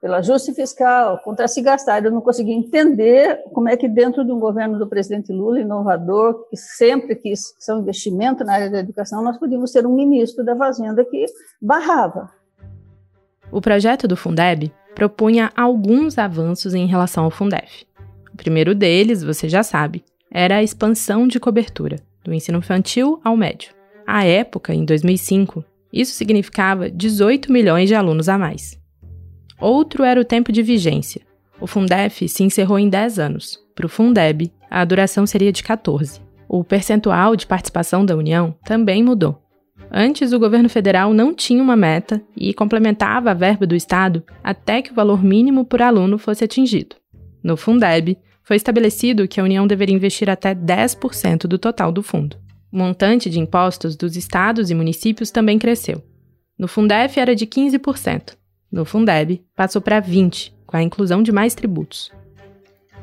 pelo 0.00 0.14
ajuste 0.14 0.52
fiscal, 0.52 1.18
contra 1.22 1.46
se 1.46 1.62
gastar. 1.62 2.04
Eu 2.04 2.10
não 2.10 2.20
conseguia 2.20 2.54
entender 2.54 3.40
como 3.52 3.68
é 3.68 3.76
que 3.76 3.88
dentro 3.88 4.24
de 4.24 4.32
um 4.32 4.40
governo 4.40 4.78
do 4.78 4.88
presidente 4.88 5.32
Lula, 5.32 5.60
inovador, 5.60 6.48
que 6.48 6.56
sempre 6.56 7.14
quis 7.14 7.40
um 7.70 7.78
investimento 7.78 8.44
na 8.44 8.54
área 8.54 8.70
da 8.70 8.80
educação, 8.80 9.22
nós 9.22 9.38
podíamos 9.38 9.70
ter 9.70 9.86
um 9.86 9.94
ministro 9.94 10.44
da 10.44 10.56
Fazenda 10.56 11.04
que 11.04 11.24
barrava. 11.62 12.30
O 13.52 13.60
projeto 13.60 14.08
do 14.08 14.16
Fundeb 14.16 14.72
propunha 14.94 15.52
alguns 15.56 16.18
avanços 16.18 16.74
em 16.74 16.86
relação 16.86 17.24
ao 17.24 17.30
Fundef. 17.30 17.86
O 18.32 18.36
primeiro 18.36 18.74
deles, 18.74 19.22
você 19.22 19.48
já 19.48 19.62
sabe, 19.62 20.04
era 20.30 20.56
a 20.56 20.62
expansão 20.62 21.26
de 21.26 21.40
cobertura, 21.40 22.00
do 22.24 22.32
ensino 22.32 22.58
infantil 22.58 23.20
ao 23.24 23.36
médio. 23.36 23.70
À 24.06 24.24
época, 24.24 24.74
em 24.74 24.84
2005, 24.84 25.64
isso 25.92 26.12
significava 26.12 26.90
18 26.90 27.50
milhões 27.50 27.88
de 27.88 27.94
alunos 27.94 28.28
a 28.28 28.38
mais. 28.38 28.78
Outro 29.60 30.04
era 30.04 30.20
o 30.20 30.24
tempo 30.24 30.52
de 30.52 30.62
vigência. 30.62 31.22
O 31.60 31.66
Fundef 31.66 32.28
se 32.28 32.42
encerrou 32.42 32.78
em 32.78 32.88
10 32.88 33.18
anos. 33.18 33.58
Para 33.74 33.86
o 33.86 33.88
Fundeb, 33.88 34.52
a 34.70 34.84
duração 34.84 35.26
seria 35.26 35.52
de 35.52 35.62
14. 35.62 36.20
O 36.48 36.62
percentual 36.62 37.34
de 37.34 37.46
participação 37.46 38.04
da 38.04 38.16
União 38.16 38.54
também 38.64 39.02
mudou. 39.02 39.42
Antes, 39.90 40.32
o 40.32 40.38
governo 40.38 40.68
federal 40.68 41.14
não 41.14 41.32
tinha 41.32 41.62
uma 41.62 41.76
meta 41.76 42.20
e 42.36 42.52
complementava 42.52 43.30
a 43.30 43.34
verba 43.34 43.66
do 43.66 43.74
Estado 43.74 44.22
até 44.42 44.82
que 44.82 44.90
o 44.90 44.94
valor 44.94 45.22
mínimo 45.22 45.64
por 45.64 45.80
aluno 45.80 46.18
fosse 46.18 46.44
atingido. 46.44 46.96
No 47.42 47.56
Fundeb, 47.56 48.18
foi 48.46 48.54
estabelecido 48.54 49.26
que 49.26 49.40
a 49.40 49.42
União 49.42 49.66
deveria 49.66 49.96
investir 49.96 50.30
até 50.30 50.54
10% 50.54 51.48
do 51.48 51.58
total 51.58 51.90
do 51.90 52.00
fundo. 52.00 52.36
O 52.72 52.78
montante 52.78 53.28
de 53.28 53.40
impostos 53.40 53.96
dos 53.96 54.16
estados 54.16 54.70
e 54.70 54.74
municípios 54.74 55.32
também 55.32 55.58
cresceu. 55.58 56.00
No 56.56 56.68
Fundef 56.68 57.18
era 57.18 57.34
de 57.34 57.44
15%. 57.44 58.36
No 58.70 58.84
Fundeb, 58.84 59.44
passou 59.56 59.82
para 59.82 60.00
20%, 60.00 60.52
com 60.64 60.76
a 60.76 60.82
inclusão 60.82 61.24
de 61.24 61.32
mais 61.32 61.56
tributos. 61.56 62.12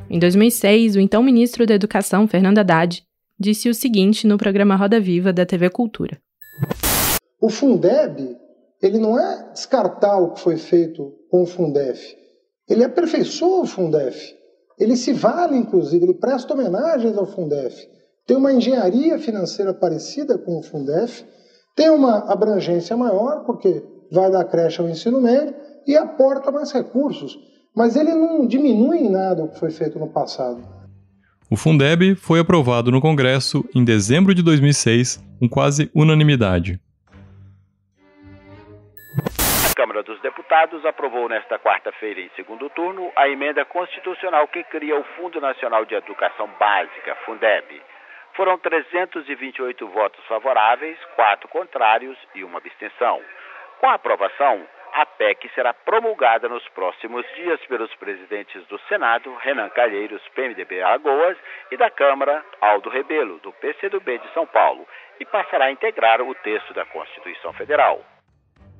Em 0.10 0.18
2006, 0.18 0.96
o 0.96 1.02
então 1.02 1.22
ministro 1.22 1.66
da 1.66 1.74
Educação, 1.74 2.26
Fernando 2.26 2.60
Haddad, 2.60 3.04
disse 3.38 3.68
o 3.68 3.74
seguinte 3.74 4.26
no 4.26 4.38
programa 4.38 4.78
Roda 4.78 4.98
Viva 4.98 5.34
da 5.34 5.46
TV 5.46 5.70
Cultura. 5.70 6.22
O 7.42 7.50
Fundeb, 7.50 8.38
ele 8.82 8.98
não 8.98 9.20
é 9.20 9.52
descartar 9.52 10.20
o 10.20 10.32
que 10.32 10.40
foi 10.40 10.56
feito 10.56 11.14
com 11.30 11.44
o 11.44 11.46
Fundef. 11.46 12.16
Ele 12.70 12.86
aperfeiçoa 12.86 13.64
o 13.64 13.68
Fundef. 13.68 14.42
Ele 14.80 14.96
se 14.96 15.14
vale, 15.14 15.58
inclusive, 15.58 16.04
ele 16.04 16.14
presta 16.14 16.54
homenagens 16.54 17.18
ao 17.18 17.26
Fundef. 17.26 17.88
Tem 18.26 18.38
uma 18.38 18.54
engenharia 18.54 19.20
financeira 19.20 19.74
parecida 19.74 20.38
com 20.38 20.60
o 20.60 20.64
Fundef, 20.64 21.26
tem 21.76 21.90
uma 21.90 22.32
abrangência 22.32 22.96
maior, 22.96 23.44
porque 23.46 23.84
vai 24.12 24.32
da 24.32 24.44
creche 24.44 24.82
ao 24.82 24.90
ensino 24.90 25.20
médio 25.20 25.56
e 25.88 25.98
aporta 25.98 26.52
mais 26.52 26.72
recursos. 26.72 27.38
Mas 27.76 27.96
ele 27.96 28.14
não 28.14 28.46
diminui 28.46 29.00
em 29.00 29.10
nada 29.10 29.44
o 29.44 29.50
que 29.50 29.60
foi 29.60 29.72
feito 29.72 29.98
no 29.98 30.08
passado. 30.08 30.62
O 31.50 31.56
Fundeb 31.56 32.16
foi 32.16 32.40
aprovado 32.40 32.92
no 32.92 33.02
Congresso 33.02 33.64
em 33.76 33.84
dezembro 33.84 34.34
de 34.34 34.42
2006 34.42 35.22
com 35.40 35.50
quase 35.50 35.90
unanimidade. 35.94 36.80
Câmara 39.94 40.12
dos 40.12 40.22
Deputados 40.22 40.84
aprovou 40.88 41.30
nesta 41.30 41.60
quarta-feira, 41.60 42.20
em 42.20 42.30
segundo 42.36 42.68
turno, 42.72 43.12
a 43.16 43.30
emenda 43.30 43.64
constitucional 43.64 44.48
que 44.48 44.64
cria 44.64 44.98
o 44.98 45.04
Fundo 45.16 45.40
Nacional 45.40 45.86
de 45.86 45.94
Educação 45.94 46.50
Básica, 46.60 47.14
Fundeb. 47.24 47.80
Foram 48.34 48.58
328 48.58 49.88
votos 49.90 50.26
favoráveis, 50.26 50.98
quatro 51.16 51.48
contrários 51.48 52.18
e 52.34 52.44
uma 52.44 52.58
abstenção. 52.58 53.22
Com 53.80 53.88
a 53.88 53.94
aprovação, 53.94 54.66
a 54.94 55.06
PEC 55.06 55.52
será 55.54 55.76
promulgada 55.76 56.50
nos 56.50 56.68
próximos 56.70 57.24
dias 57.36 57.64
pelos 57.68 57.94
presidentes 57.94 58.66
do 58.66 58.80
Senado, 58.90 59.32
Renan 59.42 59.70
Calheiros, 59.70 60.28
PMDB 60.34 60.82
Alagoas, 60.82 61.38
e 61.70 61.78
da 61.78 61.92
Câmara, 61.92 62.44
Aldo 62.60 62.90
Rebelo, 62.90 63.38
do 63.44 63.52
PCdoB 63.54 64.18
de 64.18 64.34
São 64.34 64.48
Paulo, 64.48 64.88
e 65.20 65.26
passará 65.26 65.66
a 65.66 65.72
integrar 65.72 66.20
o 66.20 66.34
texto 66.34 66.74
da 66.74 66.84
Constituição 66.84 67.54
Federal. 67.54 68.04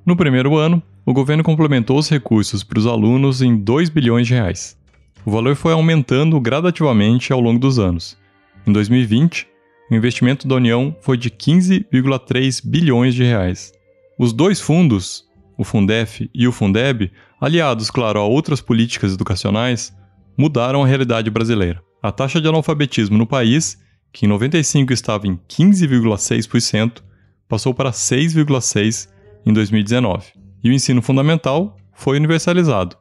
No 0.04 0.18
primeiro 0.18 0.58
ano, 0.58 0.82
o 1.06 1.14
governo 1.14 1.44
complementou 1.44 1.98
os 1.98 2.10
recursos 2.10 2.64
para 2.64 2.80
os 2.80 2.88
alunos 2.88 3.42
em 3.42 3.58
2 3.58 3.90
bilhões 3.90 4.28
de 4.28 4.34
reais. 4.34 4.78
O 5.26 5.32
valor 5.32 5.56
foi 5.56 5.74
aumentando 5.74 6.40
gradativamente 6.40 7.34
ao 7.34 7.40
longo 7.40 7.60
dos 7.60 7.78
anos. 7.78 8.18
Em 8.66 8.72
2020, 8.72 9.48
o 9.92 9.96
investimento 9.96 10.48
da 10.48 10.56
União 10.56 10.96
foi 11.02 11.18
de 11.18 11.30
15,3 11.30 12.62
bilhões 12.66 13.14
de 13.14 13.24
reais. 13.24 13.74
Os 14.18 14.32
dois 14.32 14.62
fundos, 14.62 15.26
o 15.58 15.64
Fundef 15.64 16.30
e 16.34 16.48
o 16.48 16.52
Fundeb, 16.52 17.12
aliados, 17.40 17.92
claro, 17.92 18.20
a 18.20 18.24
outras 18.24 18.62
políticas 18.62 19.14
educacionais, 19.14 19.94
mudaram 20.38 20.84
a 20.84 20.88
realidade 20.88 21.30
brasileira. 21.30 21.82
A 22.02 22.12
taxa 22.12 22.40
de 22.40 22.48
analfabetismo 22.48 23.18
no 23.18 23.28
país, 23.28 23.78
que 24.12 24.26
em 24.26 24.30
95 24.30 24.94
estava 24.94 25.28
em 25.28 25.38
15,6%, 25.50 27.02
passou 27.48 27.74
para 27.74 27.92
6,6% 27.92 29.10
em 29.46 29.52
2019. 29.52 30.43
E 30.64 30.70
o 30.70 30.74
ensino 30.74 31.02
fundamental 31.02 31.76
foi 31.94 32.18
universalizado. 32.18 32.96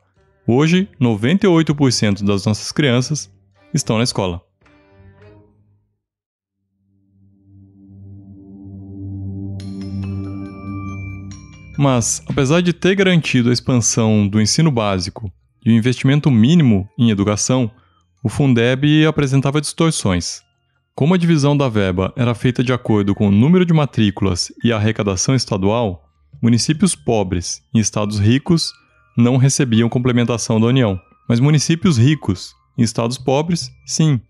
Hoje, 0.47 0.89
98% 1.01 2.25
das 2.25 2.45
nossas 2.45 2.73
crianças 2.73 3.31
estão 3.73 3.99
na 3.99 4.05
escola. 4.05 4.43
Mas, 11.79 12.23
apesar 12.29 12.61
de 12.61 12.73
ter 12.73 12.95
garantido 12.95 13.51
a 13.51 13.53
expansão 13.53 14.29
do 14.29 14.41
ensino 14.41 14.71
básico 14.71 15.33
e 15.65 15.71
o 15.71 15.75
investimento 15.75 16.31
mínimo 16.31 16.89
em 16.99 17.11
educação, 17.11 17.71
o 18.23 18.29
Fundeb 18.29 19.07
apresentava 19.07 19.61
distorções. 19.61 20.43
Como 20.95 21.15
a 21.15 21.17
divisão 21.17 21.57
da 21.57 21.69
verba 21.69 22.13
era 22.17 22.35
feita 22.35 22.63
de 22.63 22.73
acordo 22.73 23.15
com 23.15 23.29
o 23.29 23.33
número 23.33 23.65
de 23.65 23.73
matrículas 23.73 24.53
e 24.63 24.73
a 24.73 24.77
arrecadação 24.77 25.35
estadual, 25.35 26.05
municípios 26.41 26.95
pobres 26.95 27.63
e 27.75 27.81
estados 27.81 28.19
ricos 28.19 28.73
não 29.17 29.37
recebiam 29.37 29.89
complementação 29.89 30.61
da 30.61 30.67
União, 30.67 31.01
mas 31.29 31.41
municípios 31.41 31.99
ricos 31.99 32.55
e 32.79 32.83
estados 32.83 33.19
pobres, 33.19 33.71
sim. 33.87 34.21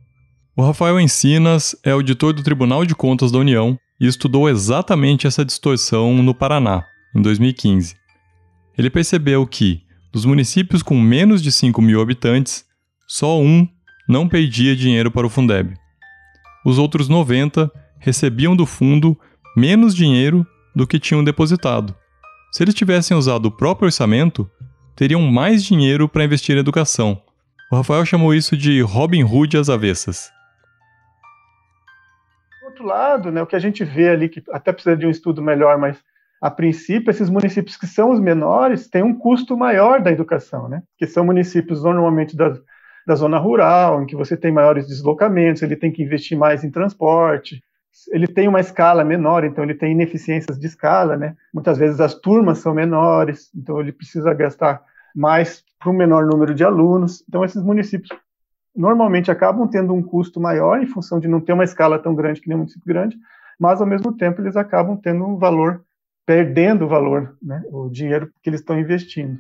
O 0.57 0.62
Rafael 0.62 1.01
Encinas 1.01 1.75
é 1.85 1.91
auditor 1.91 2.33
do 2.33 2.43
Tribunal 2.43 2.85
de 2.85 2.95
Contas 2.95 3.31
da 3.31 3.38
União 3.38 3.79
e 4.01 4.07
estudou 4.07 4.49
exatamente 4.49 5.27
essa 5.27 5.45
distorção 5.45 6.23
no 6.23 6.35
Paraná, 6.35 6.85
em 7.15 7.23
2015. 7.23 7.95
Ele 8.77 8.91
percebeu 8.91 9.47
que, 9.47 9.83
dos 10.12 10.25
municípios 10.25 10.83
com 10.83 11.01
menos 11.01 11.43
de 11.43 11.53
5 11.53 11.81
mil 11.81 12.01
habitantes, 12.01 12.65
só 13.07 13.41
um 13.41 13.67
não 14.09 14.29
perdia 14.29 14.75
dinheiro 14.75 15.11
para 15.11 15.27
o 15.27 15.31
Fundeb. 15.31 15.75
Os 16.65 16.79
outros 16.79 17.09
90 17.09 17.71
recebiam 17.99 18.57
do 18.57 18.67
fundo 18.67 19.19
menos 19.57 19.95
dinheiro 19.95 20.47
do 20.75 20.87
que 20.87 20.99
tinham 20.99 21.23
depositado. 21.23 21.95
Se 22.53 22.63
eles 22.63 22.75
tivessem 22.75 23.17
usado 23.17 23.47
o 23.47 23.51
próprio 23.51 23.87
orçamento, 23.87 24.51
teriam 24.95 25.23
mais 25.23 25.65
dinheiro 25.65 26.09
para 26.09 26.25
investir 26.25 26.57
em 26.57 26.61
educação. 26.61 27.21
O 27.71 27.77
Rafael 27.77 28.05
chamou 28.05 28.35
isso 28.35 28.57
de 28.57 28.81
Robin 28.83 29.25
Hood 29.25 29.57
às 29.57 29.71
avessas. 29.71 30.31
Do 32.61 32.67
outro 32.67 32.85
lado, 32.85 33.33
né, 33.33 33.43
o 33.43 33.47
que 33.47 33.57
a 33.57 33.59
gente 33.59 33.83
vê 33.85 34.11
ali, 34.11 34.29
que 34.29 34.43
até 34.51 34.73
precisa 34.73 34.97
de 34.97 35.07
um 35.07 35.11
estudo 35.11 35.41
melhor, 35.41 35.79
mas 35.79 35.97
a 36.43 36.51
princípio, 36.51 37.09
esses 37.09 37.31
municípios 37.31 37.77
que 37.77 37.87
são 37.87 38.11
os 38.11 38.19
menores 38.19 38.89
têm 38.89 39.03
um 39.03 39.17
custo 39.17 39.57
maior 39.57 40.03
da 40.03 40.11
educação, 40.11 40.69
né? 40.69 40.83
Que 40.99 41.07
são 41.07 41.25
municípios 41.25 41.85
normalmente 41.85 42.37
da, 42.37 42.53
da 43.07 43.15
zona 43.15 43.39
rural, 43.39 44.03
em 44.03 44.07
que 44.07 44.17
você 44.17 44.37
tem 44.37 44.51
maiores 44.51 44.89
deslocamentos, 44.89 45.63
ele 45.63 45.77
tem 45.77 45.93
que 45.93 46.03
investir 46.03 46.37
mais 46.37 46.65
em 46.65 46.71
transporte, 46.71 47.63
ele 48.11 48.27
tem 48.27 48.49
uma 48.49 48.61
escala 48.61 49.05
menor, 49.05 49.45
então 49.45 49.63
ele 49.65 49.75
tem 49.75 49.93
ineficiências 49.93 50.59
de 50.59 50.67
escala, 50.67 51.17
né? 51.17 51.37
Muitas 51.53 51.79
vezes 51.79 52.01
as 52.01 52.15
turmas 52.15 52.59
são 52.59 52.75
menores, 52.75 53.51
então 53.55 53.81
ele 53.81 53.93
precisa 53.93 54.33
gastar 54.33 54.83
mais 55.15 55.63
para 55.79 55.91
um 55.91 55.95
menor 55.95 56.27
número 56.27 56.55
de 56.55 56.65
alunos. 56.65 57.23
Então 57.29 57.45
esses 57.45 57.63
municípios 57.63 58.11
normalmente 58.75 59.31
acabam 59.31 59.69
tendo 59.69 59.93
um 59.93 60.03
custo 60.03 60.41
maior 60.41 60.83
em 60.83 60.87
função 60.87 61.21
de 61.21 61.29
não 61.29 61.41
ter 61.41 61.53
uma 61.53 61.65
escala 61.65 61.99
tão 61.99 62.15
grande 62.15 62.41
que 62.41 62.49
nem 62.49 62.57
um 62.57 62.61
município 62.61 62.87
grande, 62.87 63.17
mas 63.59 63.81
ao 63.81 63.87
mesmo 63.87 64.13
tempo 64.17 64.41
eles 64.41 64.57
acabam 64.57 64.97
tendo 64.97 65.25
um 65.25 65.37
valor 65.37 65.85
perdendo 66.25 66.85
o 66.85 66.89
valor, 66.89 67.37
né, 67.43 67.63
o 67.71 67.91
dinheiro 67.91 68.33
que 68.43 68.49
eles 68.49 68.61
estão 68.61 68.79
investindo. 68.79 69.39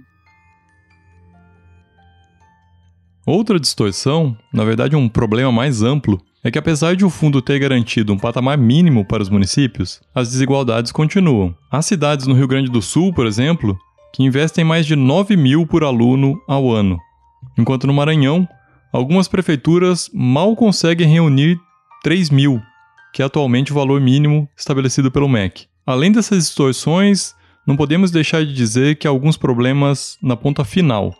Outra 3.24 3.58
distorção, 3.58 4.36
na 4.52 4.64
verdade 4.64 4.96
um 4.96 5.08
problema 5.08 5.52
mais 5.52 5.82
amplo, 5.82 6.20
é 6.44 6.50
que 6.50 6.58
apesar 6.58 6.96
de 6.96 7.04
o 7.04 7.10
fundo 7.10 7.40
ter 7.40 7.58
garantido 7.60 8.12
um 8.12 8.18
patamar 8.18 8.58
mínimo 8.58 9.04
para 9.04 9.22
os 9.22 9.28
municípios, 9.28 10.00
as 10.12 10.30
desigualdades 10.30 10.90
continuam. 10.90 11.54
Há 11.70 11.80
cidades 11.80 12.26
no 12.26 12.34
Rio 12.34 12.48
Grande 12.48 12.70
do 12.70 12.82
Sul, 12.82 13.12
por 13.12 13.26
exemplo, 13.26 13.78
que 14.12 14.24
investem 14.24 14.64
mais 14.64 14.84
de 14.84 14.96
9 14.96 15.36
mil 15.36 15.66
por 15.66 15.84
aluno 15.84 16.42
ao 16.48 16.70
ano, 16.70 16.98
enquanto 17.56 17.86
no 17.86 17.94
Maranhão, 17.94 18.46
algumas 18.92 19.28
prefeituras 19.28 20.10
mal 20.12 20.56
conseguem 20.56 21.08
reunir 21.08 21.58
3 22.02 22.30
mil, 22.30 22.60
que 23.12 23.22
é 23.22 23.24
atualmente 23.24 23.70
o 23.70 23.74
valor 23.74 24.00
mínimo 24.00 24.48
estabelecido 24.56 25.10
pelo 25.10 25.28
MEC. 25.28 25.66
Além 25.86 26.10
dessas 26.10 26.44
distorções, 26.44 27.34
não 27.64 27.76
podemos 27.76 28.10
deixar 28.10 28.44
de 28.44 28.52
dizer 28.52 28.96
que 28.96 29.06
há 29.06 29.10
alguns 29.10 29.36
problemas 29.36 30.18
na 30.20 30.36
ponta 30.36 30.64
final, 30.64 31.14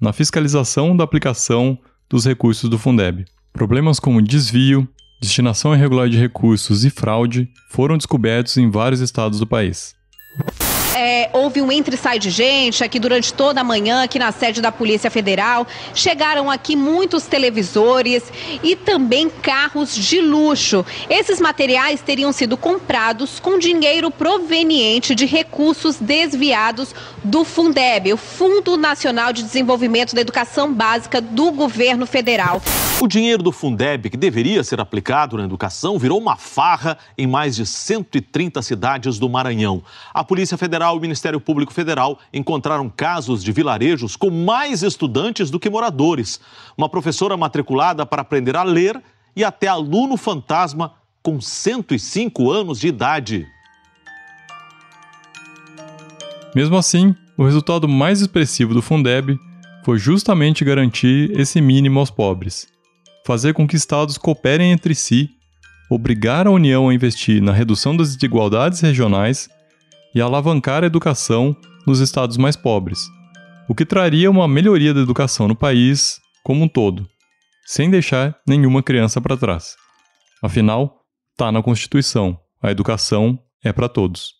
na 0.00 0.12
fiscalização 0.12 0.96
da 0.96 1.04
aplicação 1.04 1.78
dos 2.08 2.24
recursos 2.24 2.68
do 2.68 2.78
Fundeb. 2.78 3.26
Problemas 3.52 4.00
como 4.00 4.22
desvio, 4.22 4.88
destinação 5.20 5.74
irregular 5.74 6.08
de 6.08 6.18
recursos 6.18 6.84
e 6.84 6.90
fraude 6.90 7.48
foram 7.70 7.98
descobertos 7.98 8.56
em 8.56 8.70
vários 8.70 9.00
estados 9.00 9.38
do 9.38 9.46
país. 9.46 9.94
É, 10.94 11.30
houve 11.32 11.62
um 11.62 11.72
entre-sai 11.72 12.18
de 12.18 12.28
gente 12.28 12.84
aqui 12.84 12.98
durante 12.98 13.32
toda 13.32 13.62
a 13.62 13.64
manhã, 13.64 14.02
aqui 14.02 14.18
na 14.18 14.30
sede 14.30 14.60
da 14.60 14.70
Polícia 14.70 15.10
Federal. 15.10 15.66
Chegaram 15.94 16.50
aqui 16.50 16.76
muitos 16.76 17.24
televisores 17.24 18.22
e 18.62 18.76
também 18.76 19.30
carros 19.30 19.94
de 19.94 20.20
luxo. 20.20 20.84
Esses 21.08 21.40
materiais 21.40 22.02
teriam 22.02 22.30
sido 22.30 22.58
comprados 22.58 23.40
com 23.40 23.58
dinheiro 23.58 24.10
proveniente 24.10 25.14
de 25.14 25.24
recursos 25.24 25.96
desviados 25.96 26.94
do 27.24 27.42
Fundeb, 27.42 28.12
o 28.12 28.18
Fundo 28.18 28.76
Nacional 28.76 29.32
de 29.32 29.42
Desenvolvimento 29.42 30.14
da 30.14 30.20
Educação 30.20 30.72
Básica 30.72 31.22
do 31.22 31.50
Governo 31.52 32.06
Federal. 32.06 32.60
O 33.00 33.08
dinheiro 33.08 33.42
do 33.42 33.50
Fundeb, 33.50 34.10
que 34.10 34.16
deveria 34.16 34.62
ser 34.62 34.80
aplicado 34.80 35.36
na 35.36 35.44
educação, 35.44 35.98
virou 35.98 36.20
uma 36.20 36.36
farra 36.36 36.98
em 37.16 37.26
mais 37.26 37.56
de 37.56 37.66
130 37.66 38.62
cidades 38.62 39.18
do 39.18 39.28
Maranhão. 39.28 39.82
A 40.14 40.22
Polícia 40.22 40.56
Federal 40.56 40.81
e 40.90 40.96
o 40.96 41.00
Ministério 41.00 41.40
Público 41.40 41.72
Federal 41.72 42.18
encontraram 42.32 42.88
casos 42.88 43.42
de 43.42 43.52
vilarejos 43.52 44.16
com 44.16 44.30
mais 44.30 44.82
estudantes 44.82 45.50
do 45.50 45.60
que 45.60 45.70
moradores. 45.70 46.40
Uma 46.76 46.88
professora 46.88 47.36
matriculada 47.36 48.04
para 48.04 48.22
aprender 48.22 48.56
a 48.56 48.62
ler 48.62 49.02
e 49.34 49.44
até 49.44 49.68
aluno 49.68 50.16
fantasma 50.16 50.94
com 51.22 51.40
105 51.40 52.50
anos 52.50 52.80
de 52.80 52.88
idade. 52.88 53.46
Mesmo 56.54 56.76
assim, 56.76 57.14
o 57.38 57.44
resultado 57.44 57.88
mais 57.88 58.20
expressivo 58.20 58.74
do 58.74 58.82
Fundeb 58.82 59.38
foi 59.84 59.98
justamente 59.98 60.64
garantir 60.64 61.30
esse 61.38 61.60
mínimo 61.60 61.98
aos 61.98 62.10
pobres, 62.10 62.68
fazer 63.26 63.54
com 63.54 63.66
que 63.66 63.76
estados 63.76 64.18
cooperem 64.18 64.70
entre 64.70 64.94
si, 64.94 65.30
obrigar 65.90 66.46
a 66.46 66.50
União 66.50 66.88
a 66.88 66.94
investir 66.94 67.42
na 67.42 67.52
redução 67.52 67.96
das 67.96 68.14
desigualdades 68.14 68.80
regionais 68.80 69.48
e 70.14 70.20
alavancar 70.20 70.82
a 70.82 70.86
educação 70.86 71.56
nos 71.86 72.00
estados 72.00 72.36
mais 72.36 72.56
pobres, 72.56 73.08
o 73.68 73.74
que 73.74 73.84
traria 73.84 74.30
uma 74.30 74.46
melhoria 74.46 74.92
da 74.92 75.00
educação 75.00 75.48
no 75.48 75.56
país 75.56 76.20
como 76.44 76.64
um 76.64 76.68
todo, 76.68 77.08
sem 77.64 77.90
deixar 77.90 78.36
nenhuma 78.46 78.82
criança 78.82 79.20
para 79.20 79.36
trás. 79.36 79.76
Afinal, 80.42 81.02
está 81.32 81.50
na 81.52 81.62
Constituição: 81.62 82.38
a 82.60 82.70
educação 82.70 83.38
é 83.64 83.72
para 83.72 83.88
todos. 83.88 84.34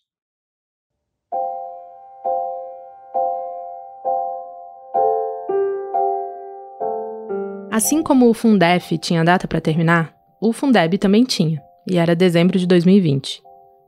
Assim 7.71 8.03
como 8.03 8.29
o 8.29 8.33
Fundef 8.35 8.99
tinha 8.99 9.23
data 9.23 9.47
para 9.47 9.59
terminar, 9.59 10.13
o 10.39 10.53
Fundeb 10.53 10.97
também 10.99 11.23
tinha, 11.23 11.59
e 11.89 11.97
era 11.97 12.15
dezembro 12.15 12.59
de 12.59 12.67
2020. 12.67 13.41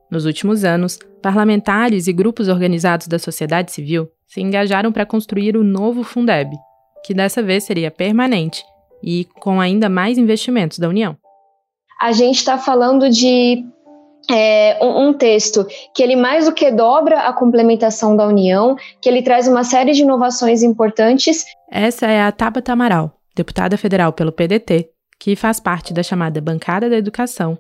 Nos 0.10 0.26
últimos 0.26 0.64
anos, 0.64 1.00
parlamentares 1.22 2.08
e 2.08 2.14
grupos 2.14 2.48
organizados 2.48 3.08
da 3.08 3.18
sociedade 3.18 3.72
civil 3.72 4.08
se 4.28 4.42
engajaram 4.42 4.92
para 4.92 5.06
construir 5.06 5.58
o 5.58 5.64
novo 5.64 6.04
Fundeb, 6.04 6.56
que 7.04 7.14
dessa 7.14 7.42
vez 7.42 7.64
seria 7.64 7.90
permanente 7.90 8.64
e 9.04 9.26
com 9.40 9.60
ainda 9.60 9.90
mais 9.90 10.18
investimentos 10.18 10.80
da 10.80 10.90
União. 10.90 11.18
A 12.00 12.12
gente 12.12 12.38
está 12.38 12.58
falando 12.58 13.10
de 13.10 13.64
é, 14.30 14.78
um, 14.84 15.08
um, 15.08 15.14
texto 15.14 15.66
que 15.94 16.04
ele 16.04 16.16
mais 16.16 16.46
do 16.46 16.52
que 16.52 16.72
dobra 16.72 17.22
a 17.22 17.34
complementação 17.34 18.16
da 18.16 18.28
União, 18.28 18.76
que 19.02 19.08
ele 19.08 19.22
traz 19.22 19.48
uma 19.48 19.64
série 19.64 19.94
de 19.94 20.02
inovações 20.02 20.62
importantes. 20.62 21.46
Essa 21.72 22.08
é 22.08 22.22
a 22.22 22.32
Tabata 22.32 22.74
Amaral, 22.74 23.12
deputada 23.36 23.78
federal 23.78 24.12
pelo 24.12 24.32
PDT, 24.32 24.90
que 25.20 25.36
faz 25.36 25.60
parte 25.60 25.94
da 25.94 26.04
chamada 26.04 26.42
Bancada 26.42 26.90
da 26.90 26.98
Educação 26.98 27.58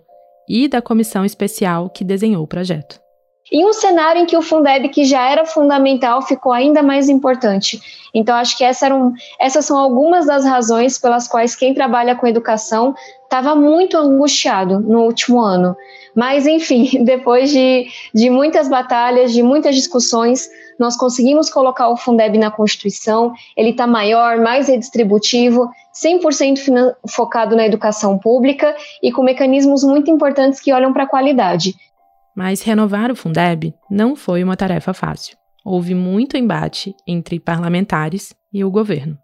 e 0.47 0.67
da 0.67 0.81
comissão 0.81 1.25
especial 1.25 1.89
que 1.89 2.03
desenhou 2.03 2.43
o 2.43 2.47
projeto. 2.47 3.04
Em 3.51 3.63
um 3.63 3.73
cenário 3.73 4.21
em 4.21 4.25
que 4.25 4.35
o 4.35 4.41
Fundeb, 4.41 4.89
que 4.89 5.05
já 5.05 5.29
era 5.29 5.45
fundamental, 5.45 6.21
ficou 6.21 6.51
ainda 6.51 6.81
mais 6.81 7.07
importante. 7.07 7.79
Então, 8.11 8.35
acho 8.35 8.57
que 8.57 8.63
essa 8.63 8.87
eram, 8.87 9.13
essas 9.39 9.65
são 9.65 9.77
algumas 9.77 10.25
das 10.25 10.43
razões 10.43 10.97
pelas 10.97 11.27
quais 11.27 11.55
quem 11.55 11.73
trabalha 11.73 12.15
com 12.15 12.25
educação 12.25 12.95
estava 13.23 13.53
muito 13.53 13.97
angustiado 13.97 14.79
no 14.79 15.03
último 15.03 15.39
ano. 15.41 15.75
Mas, 16.15 16.47
enfim, 16.47 16.89
depois 17.05 17.51
de, 17.51 17.85
de 18.13 18.31
muitas 18.31 18.67
batalhas, 18.67 19.31
de 19.31 19.43
muitas 19.43 19.75
discussões, 19.75 20.49
nós 20.79 20.97
conseguimos 20.97 21.49
colocar 21.49 21.89
o 21.89 21.97
Fundeb 21.97 22.37
na 22.39 22.49
Constituição, 22.49 23.31
ele 23.55 23.69
está 23.69 23.85
maior, 23.85 24.37
mais 24.37 24.67
redistributivo, 24.67 25.69
100% 25.93 26.95
focado 27.09 27.55
na 27.55 27.65
educação 27.65 28.17
pública 28.17 28.75
e 29.03 29.11
com 29.11 29.21
mecanismos 29.21 29.83
muito 29.83 30.09
importantes 30.09 30.59
que 30.59 30.73
olham 30.73 30.91
para 30.91 31.03
a 31.03 31.07
qualidade. 31.07 31.75
Mas 32.35 32.61
renovar 32.61 33.11
o 33.11 33.15
Fundeb 33.15 33.73
não 33.89 34.15
foi 34.15 34.43
uma 34.43 34.57
tarefa 34.57 34.93
fácil. 34.93 35.37
Houve 35.63 35.95
muito 35.95 36.37
embate 36.37 36.93
entre 37.07 37.39
parlamentares 37.39 38.35
e 38.53 38.63
o 38.63 38.69
governo. 38.69 39.17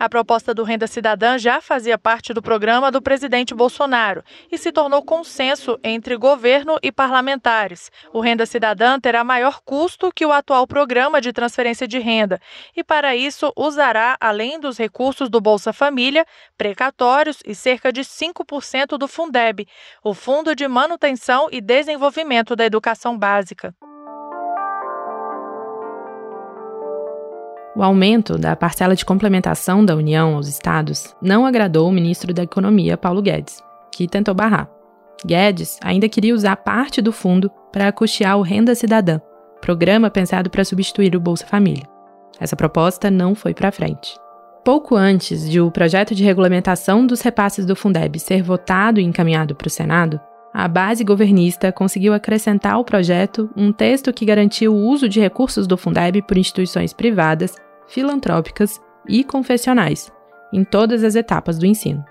A 0.00 0.08
proposta 0.08 0.52
do 0.52 0.64
Renda 0.64 0.86
Cidadã 0.86 1.38
já 1.38 1.60
fazia 1.60 1.96
parte 1.96 2.34
do 2.34 2.42
programa 2.42 2.90
do 2.90 3.00
presidente 3.00 3.54
Bolsonaro 3.54 4.24
e 4.50 4.58
se 4.58 4.72
tornou 4.72 5.02
consenso 5.02 5.78
entre 5.84 6.16
governo 6.16 6.76
e 6.82 6.90
parlamentares. 6.90 7.90
O 8.12 8.20
Renda 8.20 8.44
Cidadã 8.44 8.98
terá 8.98 9.22
maior 9.22 9.60
custo 9.64 10.12
que 10.12 10.26
o 10.26 10.32
atual 10.32 10.66
programa 10.66 11.20
de 11.20 11.32
transferência 11.32 11.86
de 11.86 11.98
renda 12.00 12.40
e, 12.76 12.82
para 12.82 13.14
isso, 13.14 13.52
usará, 13.56 14.16
além 14.20 14.58
dos 14.58 14.76
recursos 14.76 15.30
do 15.30 15.40
Bolsa 15.40 15.72
Família, 15.72 16.26
precatórios 16.58 17.38
e 17.46 17.54
cerca 17.54 17.92
de 17.92 18.02
5% 18.02 18.98
do 18.98 19.06
Fundeb, 19.06 19.66
o 20.02 20.12
Fundo 20.12 20.54
de 20.56 20.66
Manutenção 20.66 21.48
e 21.52 21.60
Desenvolvimento 21.60 22.56
da 22.56 22.66
Educação 22.66 23.16
Básica. 23.16 23.74
O 27.76 27.82
aumento 27.82 28.38
da 28.38 28.54
parcela 28.54 28.94
de 28.94 29.04
complementação 29.04 29.84
da 29.84 29.96
União 29.96 30.36
aos 30.36 30.46
estados 30.46 31.14
não 31.20 31.44
agradou 31.44 31.88
o 31.88 31.92
ministro 31.92 32.32
da 32.32 32.44
Economia, 32.44 32.96
Paulo 32.96 33.20
Guedes, 33.20 33.60
que 33.90 34.06
tentou 34.06 34.32
barrar. 34.32 34.70
Guedes 35.26 35.78
ainda 35.82 36.08
queria 36.08 36.34
usar 36.34 36.54
parte 36.56 37.02
do 37.02 37.12
fundo 37.12 37.50
para 37.72 37.90
custear 37.90 38.38
o 38.38 38.42
Renda 38.42 38.76
Cidadã, 38.76 39.20
programa 39.60 40.08
pensado 40.08 40.48
para 40.50 40.64
substituir 40.64 41.16
o 41.16 41.20
Bolsa 41.20 41.46
Família. 41.46 41.82
Essa 42.38 42.54
proposta 42.54 43.10
não 43.10 43.34
foi 43.34 43.52
para 43.52 43.72
frente. 43.72 44.16
Pouco 44.64 44.94
antes 44.94 45.50
de 45.50 45.60
o 45.60 45.70
projeto 45.70 46.14
de 46.14 46.22
regulamentação 46.22 47.04
dos 47.04 47.22
repasses 47.22 47.66
do 47.66 47.74
Fundeb 47.74 48.20
ser 48.20 48.42
votado 48.42 49.00
e 49.00 49.04
encaminhado 49.04 49.54
para 49.54 49.66
o 49.66 49.70
Senado, 49.70 50.20
a 50.54 50.68
base 50.68 51.02
governista 51.02 51.72
conseguiu 51.72 52.14
acrescentar 52.14 52.74
ao 52.74 52.84
projeto 52.84 53.50
um 53.56 53.72
texto 53.72 54.12
que 54.12 54.24
garantia 54.24 54.70
o 54.70 54.76
uso 54.76 55.08
de 55.08 55.18
recursos 55.18 55.66
do 55.66 55.76
Fundeb 55.76 56.22
por 56.22 56.38
instituições 56.38 56.92
privadas 56.92 57.56
filantrópicas 57.86 58.80
e 59.08 59.22
confessionais, 59.24 60.12
em 60.52 60.64
todas 60.64 61.04
as 61.04 61.14
etapas 61.14 61.58
do 61.58 61.66
ensino. 61.66 62.04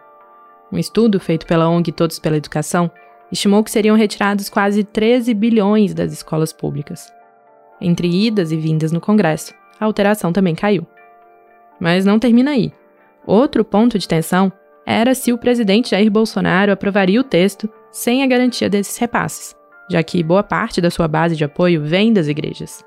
Um 0.71 0.77
estudo 0.77 1.19
feito 1.19 1.45
pela 1.45 1.69
ONG 1.69 1.91
Todos 1.91 2.19
pela 2.19 2.37
Educação 2.37 2.91
estimou 3.31 3.63
que 3.63 3.71
seriam 3.71 3.95
retirados 3.95 4.49
quase 4.49 4.83
13 4.83 5.33
bilhões 5.33 5.93
das 5.93 6.11
escolas 6.11 6.53
públicas. 6.53 7.11
Entre 7.81 8.07
idas 8.07 8.51
e 8.51 8.57
vindas 8.57 8.91
no 8.91 9.01
Congresso, 9.01 9.53
a 9.79 9.85
alteração 9.85 10.31
também 10.31 10.55
caiu. 10.55 10.85
Mas 11.79 12.05
não 12.05 12.19
termina 12.19 12.51
aí. 12.51 12.71
Outro 13.25 13.63
ponto 13.63 13.97
de 13.97 14.07
tensão 14.07 14.51
era 14.85 15.15
se 15.15 15.31
o 15.31 15.37
presidente 15.37 15.91
Jair 15.91 16.11
Bolsonaro 16.11 16.71
aprovaria 16.71 17.19
o 17.19 17.23
texto 17.23 17.69
sem 17.91 18.23
a 18.23 18.27
garantia 18.27 18.69
desses 18.69 18.97
repasses, 18.97 19.55
já 19.89 20.01
que 20.03 20.23
boa 20.23 20.43
parte 20.43 20.81
da 20.81 20.89
sua 20.89 21.07
base 21.07 21.35
de 21.35 21.43
apoio 21.43 21.81
vem 21.81 22.11
das 22.11 22.27
igrejas. 22.27 22.83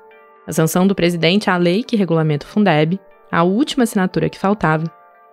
A 0.47 0.53
sanção 0.53 0.87
do 0.87 0.95
presidente 0.95 1.49
à 1.49 1.57
lei 1.57 1.83
que 1.83 1.97
regulamenta 1.97 2.45
o 2.45 2.49
Fundeb, 2.49 2.97
a 3.29 3.43
última 3.43 3.83
assinatura 3.83 4.29
que 4.29 4.39
faltava, 4.39 4.85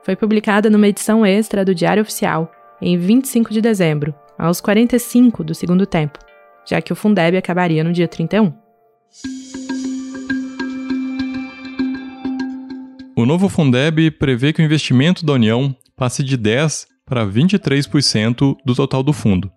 foi 0.02 0.16
publicada 0.16 0.68
numa 0.68 0.88
edição 0.88 1.24
extra 1.24 1.64
do 1.64 1.72
Diário 1.72 2.02
Oficial 2.02 2.50
em 2.82 2.98
25 2.98 3.52
de 3.52 3.60
dezembro, 3.60 4.12
aos 4.36 4.60
45 4.60 5.44
do 5.44 5.54
segundo 5.54 5.86
tempo, 5.86 6.18
já 6.68 6.82
que 6.82 6.92
o 6.92 6.96
Fundeb 6.96 7.36
acabaria 7.36 7.84
no 7.84 7.92
dia 7.92 8.08
31. 8.08 8.52
O 13.16 13.24
novo 13.24 13.48
Fundeb 13.48 14.10
prevê 14.10 14.52
que 14.52 14.60
o 14.60 14.64
investimento 14.64 15.24
da 15.24 15.34
União 15.34 15.72
passe 15.96 16.24
de 16.24 16.36
10% 16.36 16.86
para 17.06 17.24
23% 17.24 18.56
do 18.66 18.74
total 18.74 19.04
do 19.04 19.12
fundo. 19.12 19.48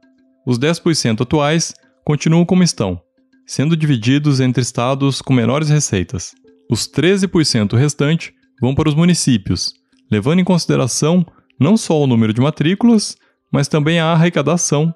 Os 0.46 0.60
10% 0.60 1.22
atuais 1.22 1.74
continuam 2.06 2.46
como 2.46 2.62
estão, 2.62 3.02
sendo 3.47 3.77
divididos 3.77 4.41
entre 4.41 4.62
estados 4.62 5.21
com 5.21 5.33
menores 5.33 5.69
receitas. 5.69 6.36
Os 6.69 6.88
13% 6.88 7.77
restante 7.77 8.33
vão 8.62 8.75
para 8.75 8.89
os 8.89 8.95
municípios, 8.95 9.73
levando 10.12 10.39
em 10.39 10.43
consideração 10.43 11.25
não 11.60 11.77
só 11.77 11.99
o 11.99 12.05
número 12.05 12.33
de 12.33 12.41
matrículas, 12.41 13.15
mas 13.51 13.69
também 13.69 13.99
a 13.99 14.12
arrecadação, 14.12 14.93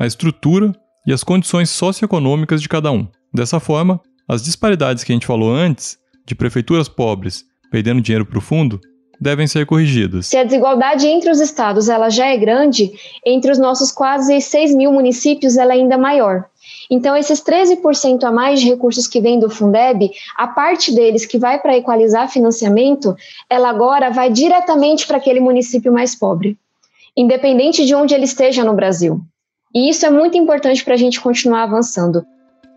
a 0.00 0.06
estrutura 0.06 0.72
e 1.06 1.12
as 1.12 1.24
condições 1.24 1.70
socioeconômicas 1.70 2.62
de 2.62 2.68
cada 2.68 2.92
um. 2.92 3.08
Dessa 3.34 3.58
forma, 3.58 4.00
as 4.28 4.42
disparidades 4.42 5.02
que 5.02 5.12
a 5.12 5.16
gente 5.16 5.26
falou 5.26 5.52
antes, 5.52 5.98
de 6.24 6.34
prefeituras 6.34 6.88
pobres 6.88 7.44
perdendo 7.70 8.00
dinheiro 8.00 8.24
para 8.24 8.38
o 8.38 8.42
fundo, 8.42 8.80
devem 9.20 9.46
ser 9.46 9.66
corrigidas. 9.66 10.26
Se 10.26 10.36
a 10.36 10.44
desigualdade 10.44 11.06
entre 11.06 11.30
os 11.30 11.40
estados 11.40 11.88
ela 11.88 12.08
já 12.08 12.26
é 12.26 12.36
grande, 12.36 12.92
entre 13.26 13.50
os 13.50 13.58
nossos 13.58 13.90
quase 13.90 14.40
6 14.40 14.74
mil 14.74 14.92
municípios 14.92 15.56
ela 15.56 15.72
é 15.72 15.76
ainda 15.76 15.98
maior. 15.98 16.44
Então, 16.90 17.16
esses 17.16 17.42
13% 17.42 18.24
a 18.24 18.32
mais 18.32 18.60
de 18.60 18.68
recursos 18.68 19.06
que 19.06 19.20
vêm 19.20 19.38
do 19.38 19.50
Fundeb, 19.50 20.10
a 20.36 20.48
parte 20.48 20.94
deles 20.94 21.26
que 21.26 21.38
vai 21.38 21.60
para 21.60 21.76
equalizar 21.76 22.30
financiamento, 22.30 23.14
ela 23.48 23.68
agora 23.68 24.10
vai 24.10 24.30
diretamente 24.30 25.06
para 25.06 25.18
aquele 25.18 25.40
município 25.40 25.92
mais 25.92 26.14
pobre, 26.14 26.56
independente 27.16 27.84
de 27.84 27.94
onde 27.94 28.14
ele 28.14 28.24
esteja 28.24 28.64
no 28.64 28.74
Brasil. 28.74 29.20
E 29.74 29.90
isso 29.90 30.06
é 30.06 30.10
muito 30.10 30.38
importante 30.38 30.82
para 30.82 30.94
a 30.94 30.96
gente 30.96 31.20
continuar 31.20 31.64
avançando. 31.64 32.24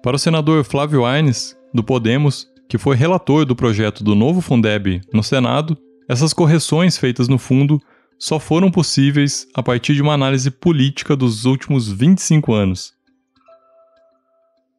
Para 0.03 0.15
o 0.15 0.19
senador 0.19 0.63
Flávio 0.65 1.05
Aines, 1.05 1.55
do 1.73 1.83
Podemos, 1.83 2.47
que 2.67 2.77
foi 2.77 2.95
relator 2.95 3.45
do 3.45 3.55
projeto 3.55 4.03
do 4.03 4.13
novo 4.13 4.41
Fundeb 4.41 5.01
no 5.13 5.23
Senado, 5.23 5.77
essas 6.09 6.33
correções 6.33 6.97
feitas 6.97 7.29
no 7.29 7.37
fundo 7.37 7.79
só 8.19 8.39
foram 8.39 8.69
possíveis 8.69 9.47
a 9.53 9.63
partir 9.63 9.95
de 9.95 10.01
uma 10.01 10.13
análise 10.13 10.51
política 10.51 11.15
dos 11.15 11.45
últimos 11.45 11.89
25 11.89 12.53
anos. 12.53 12.93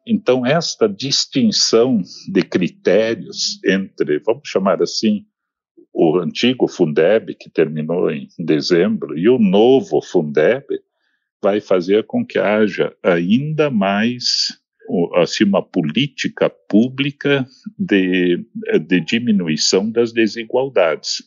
Então, 0.06 0.44
esta 0.44 0.88
distinção 0.88 2.02
de 2.28 2.42
critérios 2.42 3.60
entre, 3.64 4.18
vamos 4.18 4.48
chamar 4.48 4.82
assim, 4.82 5.24
o 5.92 6.18
antigo 6.18 6.66
Fundeb, 6.66 7.34
que 7.34 7.50
terminou 7.50 8.10
em 8.10 8.26
dezembro, 8.38 9.16
e 9.16 9.28
o 9.28 9.38
novo 9.38 10.00
Fundeb, 10.02 10.66
vai 11.42 11.60
fazer 11.60 12.04
com 12.06 12.24
que 12.24 12.38
haja 12.38 12.94
ainda 13.02 13.70
mais 13.70 14.60
assim, 15.14 15.44
uma 15.44 15.62
política 15.62 16.50
pública 16.50 17.46
de, 17.78 18.44
de 18.86 19.00
diminuição 19.00 19.90
das 19.90 20.12
desigualdades. 20.12 21.22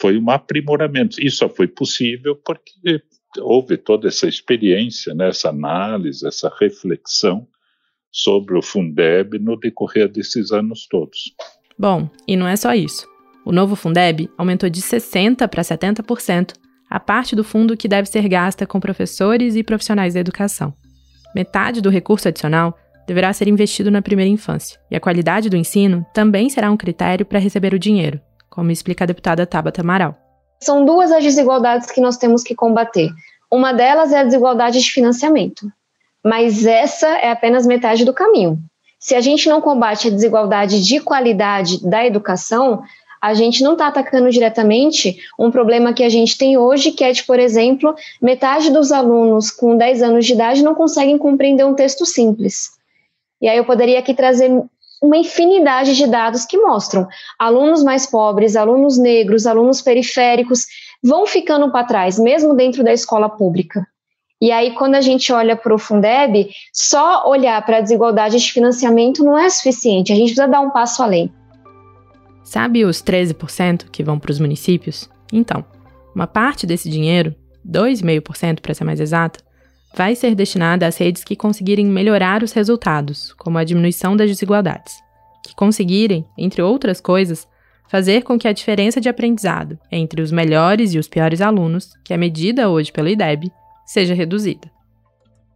Foi 0.00 0.18
um 0.18 0.30
aprimoramento. 0.30 1.20
Isso 1.20 1.38
só 1.38 1.48
foi 1.48 1.68
possível 1.68 2.36
porque 2.36 3.02
houve 3.38 3.76
toda 3.76 4.08
essa 4.08 4.26
experiência, 4.26 5.14
né, 5.14 5.28
essa 5.28 5.50
análise, 5.50 6.26
essa 6.26 6.52
reflexão 6.60 7.46
sobre 8.12 8.58
o 8.58 8.62
Fundeb 8.62 9.38
no 9.38 9.58
decorrer 9.58 10.08
desses 10.08 10.50
anos 10.52 10.86
todos. 10.88 11.34
Bom, 11.78 12.08
e 12.26 12.36
não 12.36 12.46
é 12.46 12.56
só 12.56 12.74
isso. 12.74 13.08
O 13.44 13.52
novo 13.52 13.74
Fundeb 13.74 14.28
aumentou 14.36 14.68
de 14.68 14.82
60% 14.82 15.48
para 15.48 15.62
70% 15.62 16.52
a 16.90 16.98
parte 16.98 17.36
do 17.36 17.44
fundo 17.44 17.76
que 17.76 17.86
deve 17.86 18.08
ser 18.08 18.28
gasta 18.28 18.66
com 18.66 18.80
professores 18.80 19.54
e 19.54 19.62
profissionais 19.62 20.14
da 20.14 20.20
educação. 20.20 20.74
Metade 21.34 21.80
do 21.80 21.88
recurso 21.88 22.26
adicional 22.26 22.76
deverá 23.06 23.32
ser 23.32 23.48
investido 23.48 23.90
na 23.90 24.02
primeira 24.02 24.30
infância, 24.30 24.78
e 24.90 24.96
a 24.96 25.00
qualidade 25.00 25.48
do 25.48 25.56
ensino 25.56 26.04
também 26.12 26.50
será 26.50 26.70
um 26.70 26.76
critério 26.76 27.24
para 27.24 27.38
receber 27.38 27.72
o 27.72 27.78
dinheiro, 27.78 28.20
como 28.48 28.70
explica 28.70 29.04
a 29.04 29.06
deputada 29.06 29.46
Tabata 29.46 29.80
Amaral. 29.80 30.16
São 30.60 30.84
duas 30.84 31.10
as 31.12 31.22
desigualdades 31.22 31.90
que 31.90 32.00
nós 32.00 32.16
temos 32.16 32.42
que 32.42 32.54
combater. 32.54 33.08
Uma 33.50 33.72
delas 33.72 34.12
é 34.12 34.18
a 34.18 34.24
desigualdade 34.24 34.80
de 34.80 34.90
financiamento, 34.90 35.66
mas 36.24 36.66
essa 36.66 37.08
é 37.08 37.30
apenas 37.30 37.66
metade 37.66 38.04
do 38.04 38.12
caminho. 38.12 38.58
Se 38.98 39.14
a 39.14 39.20
gente 39.20 39.48
não 39.48 39.60
combate 39.60 40.08
a 40.08 40.10
desigualdade 40.10 40.84
de 40.84 41.00
qualidade 41.00 41.82
da 41.88 42.04
educação, 42.04 42.82
a 43.20 43.34
gente 43.34 43.62
não 43.62 43.72
está 43.72 43.86
atacando 43.86 44.30
diretamente 44.30 45.18
um 45.38 45.50
problema 45.50 45.92
que 45.92 46.02
a 46.02 46.08
gente 46.08 46.38
tem 46.38 46.56
hoje, 46.56 46.92
que 46.92 47.04
é 47.04 47.12
de, 47.12 47.22
por 47.24 47.38
exemplo, 47.38 47.94
metade 48.20 48.70
dos 48.70 48.92
alunos 48.92 49.50
com 49.50 49.76
10 49.76 50.02
anos 50.02 50.26
de 50.26 50.32
idade 50.32 50.62
não 50.62 50.74
conseguem 50.74 51.18
compreender 51.18 51.64
um 51.64 51.74
texto 51.74 52.06
simples. 52.06 52.70
E 53.40 53.48
aí 53.48 53.56
eu 53.56 53.64
poderia 53.64 53.98
aqui 53.98 54.14
trazer 54.14 54.50
uma 55.02 55.16
infinidade 55.16 55.96
de 55.96 56.06
dados 56.06 56.44
que 56.44 56.58
mostram 56.58 57.08
alunos 57.38 57.82
mais 57.82 58.06
pobres, 58.06 58.54
alunos 58.54 58.98
negros, 58.98 59.46
alunos 59.46 59.80
periféricos 59.80 60.66
vão 61.02 61.26
ficando 61.26 61.70
para 61.70 61.86
trás, 61.86 62.18
mesmo 62.18 62.54
dentro 62.54 62.84
da 62.84 62.92
escola 62.92 63.28
pública. 63.28 63.86
E 64.40 64.50
aí, 64.50 64.70
quando 64.74 64.94
a 64.94 65.02
gente 65.02 65.30
olha 65.32 65.54
para 65.54 65.74
o 65.74 65.78
Fundeb, 65.78 66.48
só 66.72 67.28
olhar 67.28 67.64
para 67.66 67.76
a 67.76 67.80
desigualdade 67.82 68.38
de 68.38 68.52
financiamento 68.52 69.22
não 69.22 69.38
é 69.38 69.50
suficiente, 69.50 70.12
a 70.12 70.16
gente 70.16 70.28
precisa 70.28 70.48
dar 70.48 70.62
um 70.62 70.70
passo 70.70 71.02
além. 71.02 71.30
Sabe 72.42 72.84
os 72.84 73.02
13% 73.02 73.90
que 73.92 74.02
vão 74.02 74.18
para 74.18 74.30
os 74.30 74.40
municípios? 74.40 75.10
Então, 75.30 75.62
uma 76.14 76.26
parte 76.26 76.66
desse 76.66 76.88
dinheiro, 76.88 77.34
2,5% 77.68 78.60
para 78.60 78.72
ser 78.72 78.84
mais 78.84 78.98
exata, 78.98 79.40
vai 79.94 80.14
ser 80.14 80.34
destinada 80.34 80.86
às 80.86 80.96
redes 80.96 81.22
que 81.22 81.36
conseguirem 81.36 81.84
melhorar 81.84 82.42
os 82.42 82.52
resultados, 82.52 83.34
como 83.34 83.58
a 83.58 83.64
diminuição 83.64 84.16
das 84.16 84.30
desigualdades, 84.30 84.94
que 85.44 85.54
conseguirem, 85.54 86.24
entre 86.38 86.62
outras 86.62 86.98
coisas, 86.98 87.46
fazer 87.88 88.22
com 88.22 88.38
que 88.38 88.48
a 88.48 88.52
diferença 88.52 89.00
de 89.00 89.08
aprendizado 89.08 89.78
entre 89.92 90.22
os 90.22 90.32
melhores 90.32 90.94
e 90.94 90.98
os 90.98 91.08
piores 91.08 91.42
alunos, 91.42 91.90
que 92.04 92.14
é 92.14 92.16
medida 92.16 92.70
hoje 92.70 92.90
pela 92.90 93.10
IDEB, 93.10 93.52
seja 93.92 94.14
reduzida 94.14 94.70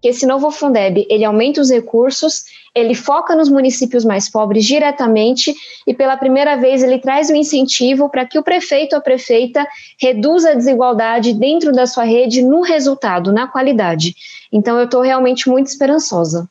que 0.05 0.09
esse 0.09 0.27
novo 0.27 0.51
Fundeb 0.51 1.07
ele 1.09 1.25
aumenta 1.25 1.62
os 1.62 1.70
recursos, 1.70 2.44
ele 2.75 2.94
foca 2.94 3.35
nos 3.35 3.49
municípios 3.49 4.05
mais 4.05 4.31
pobres 4.31 4.66
diretamente 4.66 5.55
e 5.87 5.94
pela 5.94 6.14
primeira 6.14 6.57
vez 6.57 6.83
ele 6.83 6.99
traz 6.99 7.31
um 7.31 7.35
incentivo 7.35 8.11
para 8.11 8.27
que 8.27 8.38
o 8.38 8.42
prefeito 8.42 8.92
ou 8.92 8.99
a 8.99 9.03
prefeita 9.03 9.66
reduza 9.99 10.51
a 10.51 10.55
desigualdade 10.55 11.33
dentro 11.33 11.73
da 11.73 11.87
sua 11.87 12.05
rede 12.05 12.42
no 12.42 12.61
resultado, 12.61 13.33
na 13.33 13.49
qualidade. 13.49 14.14
Então 14.53 14.77
eu 14.79 14.85
estou 14.85 15.01
realmente 15.01 15.49
muito 15.49 15.68
esperançosa. 15.68 16.47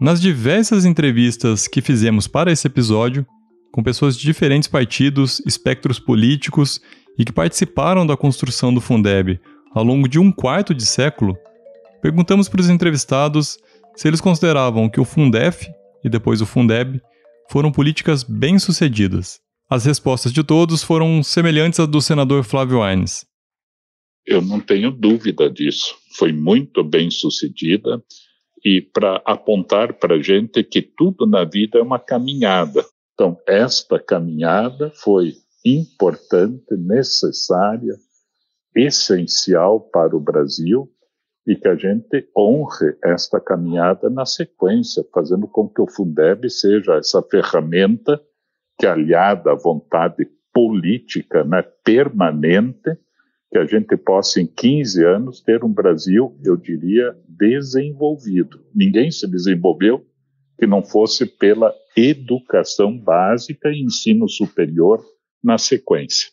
Nas 0.00 0.20
diversas 0.20 0.84
entrevistas 0.84 1.68
que 1.68 1.80
fizemos 1.80 2.26
para 2.26 2.50
esse 2.50 2.66
episódio, 2.66 3.24
com 3.70 3.80
pessoas 3.80 4.16
de 4.16 4.24
diferentes 4.24 4.68
partidos, 4.68 5.40
espectros 5.46 6.00
políticos 6.00 6.80
e 7.18 7.24
que 7.24 7.32
participaram 7.32 8.06
da 8.06 8.16
construção 8.16 8.72
do 8.72 8.80
Fundeb 8.80 9.40
ao 9.74 9.84
longo 9.84 10.08
de 10.08 10.18
um 10.18 10.30
quarto 10.30 10.72
de 10.72 10.86
século, 10.86 11.36
perguntamos 12.00 12.48
para 12.48 12.60
os 12.60 12.70
entrevistados 12.70 13.58
se 13.96 14.06
eles 14.06 14.20
consideravam 14.20 14.88
que 14.88 15.00
o 15.00 15.04
Fundef 15.04 15.68
e 16.04 16.08
depois 16.08 16.40
o 16.40 16.46
Fundeb 16.46 17.00
foram 17.50 17.72
políticas 17.72 18.22
bem-sucedidas. 18.22 19.40
As 19.68 19.84
respostas 19.84 20.32
de 20.32 20.42
todos 20.44 20.82
foram 20.82 21.22
semelhantes 21.22 21.80
às 21.80 21.88
do 21.88 22.00
senador 22.00 22.44
Flávio 22.44 22.82
Aines. 22.82 23.26
Eu 24.24 24.40
não 24.40 24.60
tenho 24.60 24.90
dúvida 24.90 25.50
disso. 25.50 25.94
Foi 26.16 26.32
muito 26.32 26.84
bem-sucedida 26.84 28.02
e 28.64 28.80
para 28.80 29.22
apontar 29.24 29.94
para 29.94 30.16
a 30.16 30.22
gente 30.22 30.62
que 30.62 30.82
tudo 30.82 31.26
na 31.26 31.44
vida 31.44 31.78
é 31.78 31.82
uma 31.82 31.98
caminhada. 31.98 32.84
Então, 33.14 33.36
esta 33.46 33.98
caminhada 33.98 34.92
foi 34.94 35.34
importante, 35.76 36.76
necessária, 36.76 37.94
essencial 38.74 39.80
para 39.80 40.16
o 40.16 40.20
Brasil 40.20 40.90
e 41.46 41.56
que 41.56 41.66
a 41.66 41.74
gente 41.74 42.28
honre 42.36 42.94
esta 43.02 43.40
caminhada 43.40 44.10
na 44.10 44.26
sequência, 44.26 45.02
fazendo 45.12 45.48
com 45.48 45.68
que 45.68 45.80
o 45.80 45.88
Fundeb 45.88 46.48
seja 46.50 46.96
essa 46.96 47.22
ferramenta 47.22 48.20
que, 48.78 48.86
aliada 48.86 49.52
à 49.52 49.54
vontade 49.54 50.28
política 50.52 51.44
né, 51.44 51.62
permanente, 51.82 52.96
que 53.50 53.58
a 53.58 53.64
gente 53.64 53.96
possa, 53.96 54.40
em 54.40 54.46
15 54.46 55.04
anos, 55.04 55.40
ter 55.40 55.64
um 55.64 55.72
Brasil, 55.72 56.38
eu 56.44 56.54
diria, 56.54 57.16
desenvolvido. 57.26 58.60
Ninguém 58.74 59.10
se 59.10 59.26
desenvolveu 59.26 60.04
que 60.58 60.66
não 60.66 60.82
fosse 60.82 61.24
pela 61.24 61.72
educação 61.96 62.96
básica 62.98 63.70
e 63.70 63.80
ensino 63.80 64.28
superior 64.28 65.02
na 65.42 65.58
sequência. 65.58 66.30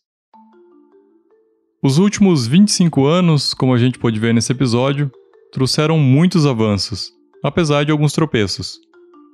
Os 1.81 1.97
últimos 1.97 2.47
25 2.47 3.05
anos, 3.05 3.53
como 3.53 3.73
a 3.73 3.77
gente 3.77 3.99
pôde 3.99 4.19
ver 4.19 4.33
nesse 4.33 4.51
episódio, 4.51 5.11
trouxeram 5.51 5.99
muitos 5.99 6.45
avanços, 6.45 7.11
apesar 7.43 7.85
de 7.85 7.91
alguns 7.91 8.11
tropeços. 8.11 8.79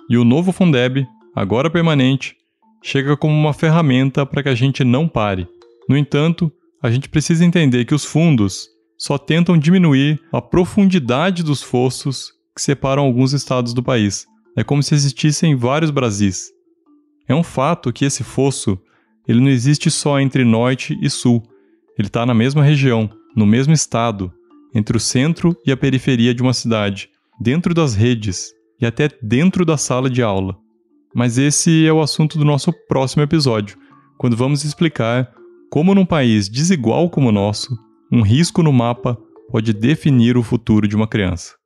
E 0.10 0.18
o 0.18 0.26
novo 0.26 0.52
Fundeb, 0.52 1.08
agora 1.34 1.70
permanente, 1.70 2.36
chega 2.84 3.16
como 3.16 3.34
uma 3.34 3.54
ferramenta 3.54 4.26
para 4.26 4.44
que 4.44 4.50
a 4.50 4.56
gente 4.56 4.84
não 4.84 5.08
pare. 5.08 5.48
No 5.88 5.96
entanto, 5.96 6.52
a 6.82 6.92
gente 6.92 7.08
precisa 7.08 7.46
entender 7.46 7.86
que 7.86 7.96
os 7.96 8.04
fundos 8.04 8.68
só 8.98 9.18
tentam 9.18 9.58
diminuir 9.58 10.20
a 10.32 10.42
profundidade 10.42 11.44
dos 11.44 11.64
fossos 11.64 12.34
que 12.56 12.62
separam 12.62 13.04
alguns 13.04 13.34
estados 13.34 13.74
do 13.74 13.82
país. 13.82 14.28
É 14.58 14.64
como 14.64 14.84
se 14.84 14.94
existissem 14.94 15.56
vários 15.56 15.90
Brasis. 15.90 16.52
É 17.28 17.34
um 17.34 17.44
fato 17.44 17.94
que 17.94 18.04
esse 18.04 18.24
fosso 18.24 18.78
ele 19.28 19.40
não 19.40 19.50
existe 19.50 19.90
só 19.90 20.20
entre 20.20 20.44
norte 20.44 20.98
e 21.02 21.10
sul, 21.10 21.44
ele 21.98 22.08
está 22.08 22.26
na 22.26 22.34
mesma 22.34 22.64
região, 22.64 23.10
no 23.36 23.46
mesmo 23.46 23.74
estado, 23.74 24.32
entre 24.74 24.98
o 24.98 25.00
centro 25.00 25.56
e 25.66 25.72
a 25.72 25.78
periferia 25.78 26.34
de 26.34 26.42
uma 26.42 26.54
cidade, 26.54 27.10
dentro 27.40 27.74
das 27.74 27.94
redes 27.94 28.52
e 28.80 28.86
até 28.86 29.10
dentro 29.22 29.66
da 29.66 29.78
sala 29.78 30.10
de 30.10 30.24
aula. 30.24 30.58
Mas 31.14 31.38
esse 31.38 31.86
é 31.86 31.92
o 31.92 32.02
assunto 32.02 32.38
do 32.38 32.46
nosso 32.46 32.72
próximo 32.88 33.22
episódio, 33.22 33.78
quando 34.18 34.38
vamos 34.38 34.64
explicar 34.64 35.32
como, 35.70 35.96
num 35.96 36.06
país 36.06 36.50
desigual 36.50 37.10
como 37.10 37.30
o 37.30 37.32
nosso, 37.32 37.78
um 38.12 38.22
risco 38.22 38.62
no 38.62 38.74
mapa 38.74 39.18
pode 39.50 39.74
definir 39.74 40.38
o 40.38 40.44
futuro 40.44 40.88
de 40.88 40.96
uma 40.96 41.08
criança. 41.08 41.61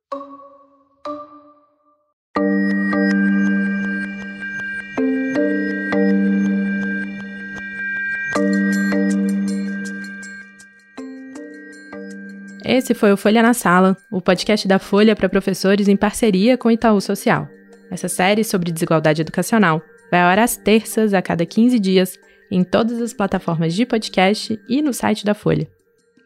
Esse 12.86 12.94
foi 12.94 13.10
o 13.10 13.16
Folha 13.16 13.42
na 13.42 13.52
Sala, 13.52 13.96
o 14.12 14.20
podcast 14.20 14.68
da 14.68 14.78
Folha 14.78 15.16
para 15.16 15.28
professores 15.28 15.88
em 15.88 15.96
parceria 15.96 16.56
com 16.56 16.70
Itaú 16.70 17.00
Social. 17.00 17.48
Essa 17.90 18.08
série 18.08 18.44
sobre 18.44 18.70
desigualdade 18.70 19.22
educacional 19.22 19.82
vai 20.08 20.20
ao 20.20 20.28
ar 20.28 20.38
às 20.38 20.56
terças 20.56 21.12
a 21.12 21.20
cada 21.20 21.44
15 21.44 21.80
dias 21.80 22.16
em 22.48 22.62
todas 22.62 23.02
as 23.02 23.12
plataformas 23.12 23.74
de 23.74 23.84
podcast 23.84 24.56
e 24.68 24.80
no 24.80 24.94
site 24.94 25.24
da 25.24 25.34
Folha. 25.34 25.66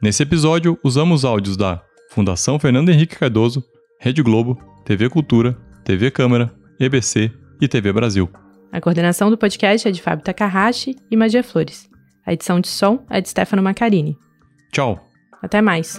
Nesse 0.02 0.22
episódio, 0.22 0.78
usamos 0.84 1.24
áudios 1.24 1.56
da 1.56 1.82
Fundação 2.10 2.58
Fernando 2.58 2.90
Henrique 2.90 3.16
Cardoso, 3.16 3.64
Rede 3.98 4.22
Globo, 4.22 4.58
TV 4.84 5.08
Cultura, 5.08 5.56
TV 5.82 6.10
Câmara, 6.10 6.52
EBC 6.78 7.32
e 7.58 7.66
TV 7.66 7.90
Brasil. 7.90 8.28
A 8.70 8.82
coordenação 8.82 9.30
do 9.30 9.38
podcast 9.38 9.88
é 9.88 9.90
de 9.90 10.02
Fábio 10.02 10.26
Takahashi 10.26 10.94
e 11.10 11.16
Magia 11.16 11.42
Flores. 11.42 11.88
A 12.26 12.34
edição 12.34 12.60
de 12.60 12.68
som 12.68 13.02
é 13.08 13.18
de 13.18 13.30
Stefano 13.30 13.62
Macarini. 13.62 14.14
Tchau. 14.70 15.08
Até 15.42 15.62
mais. 15.62 15.98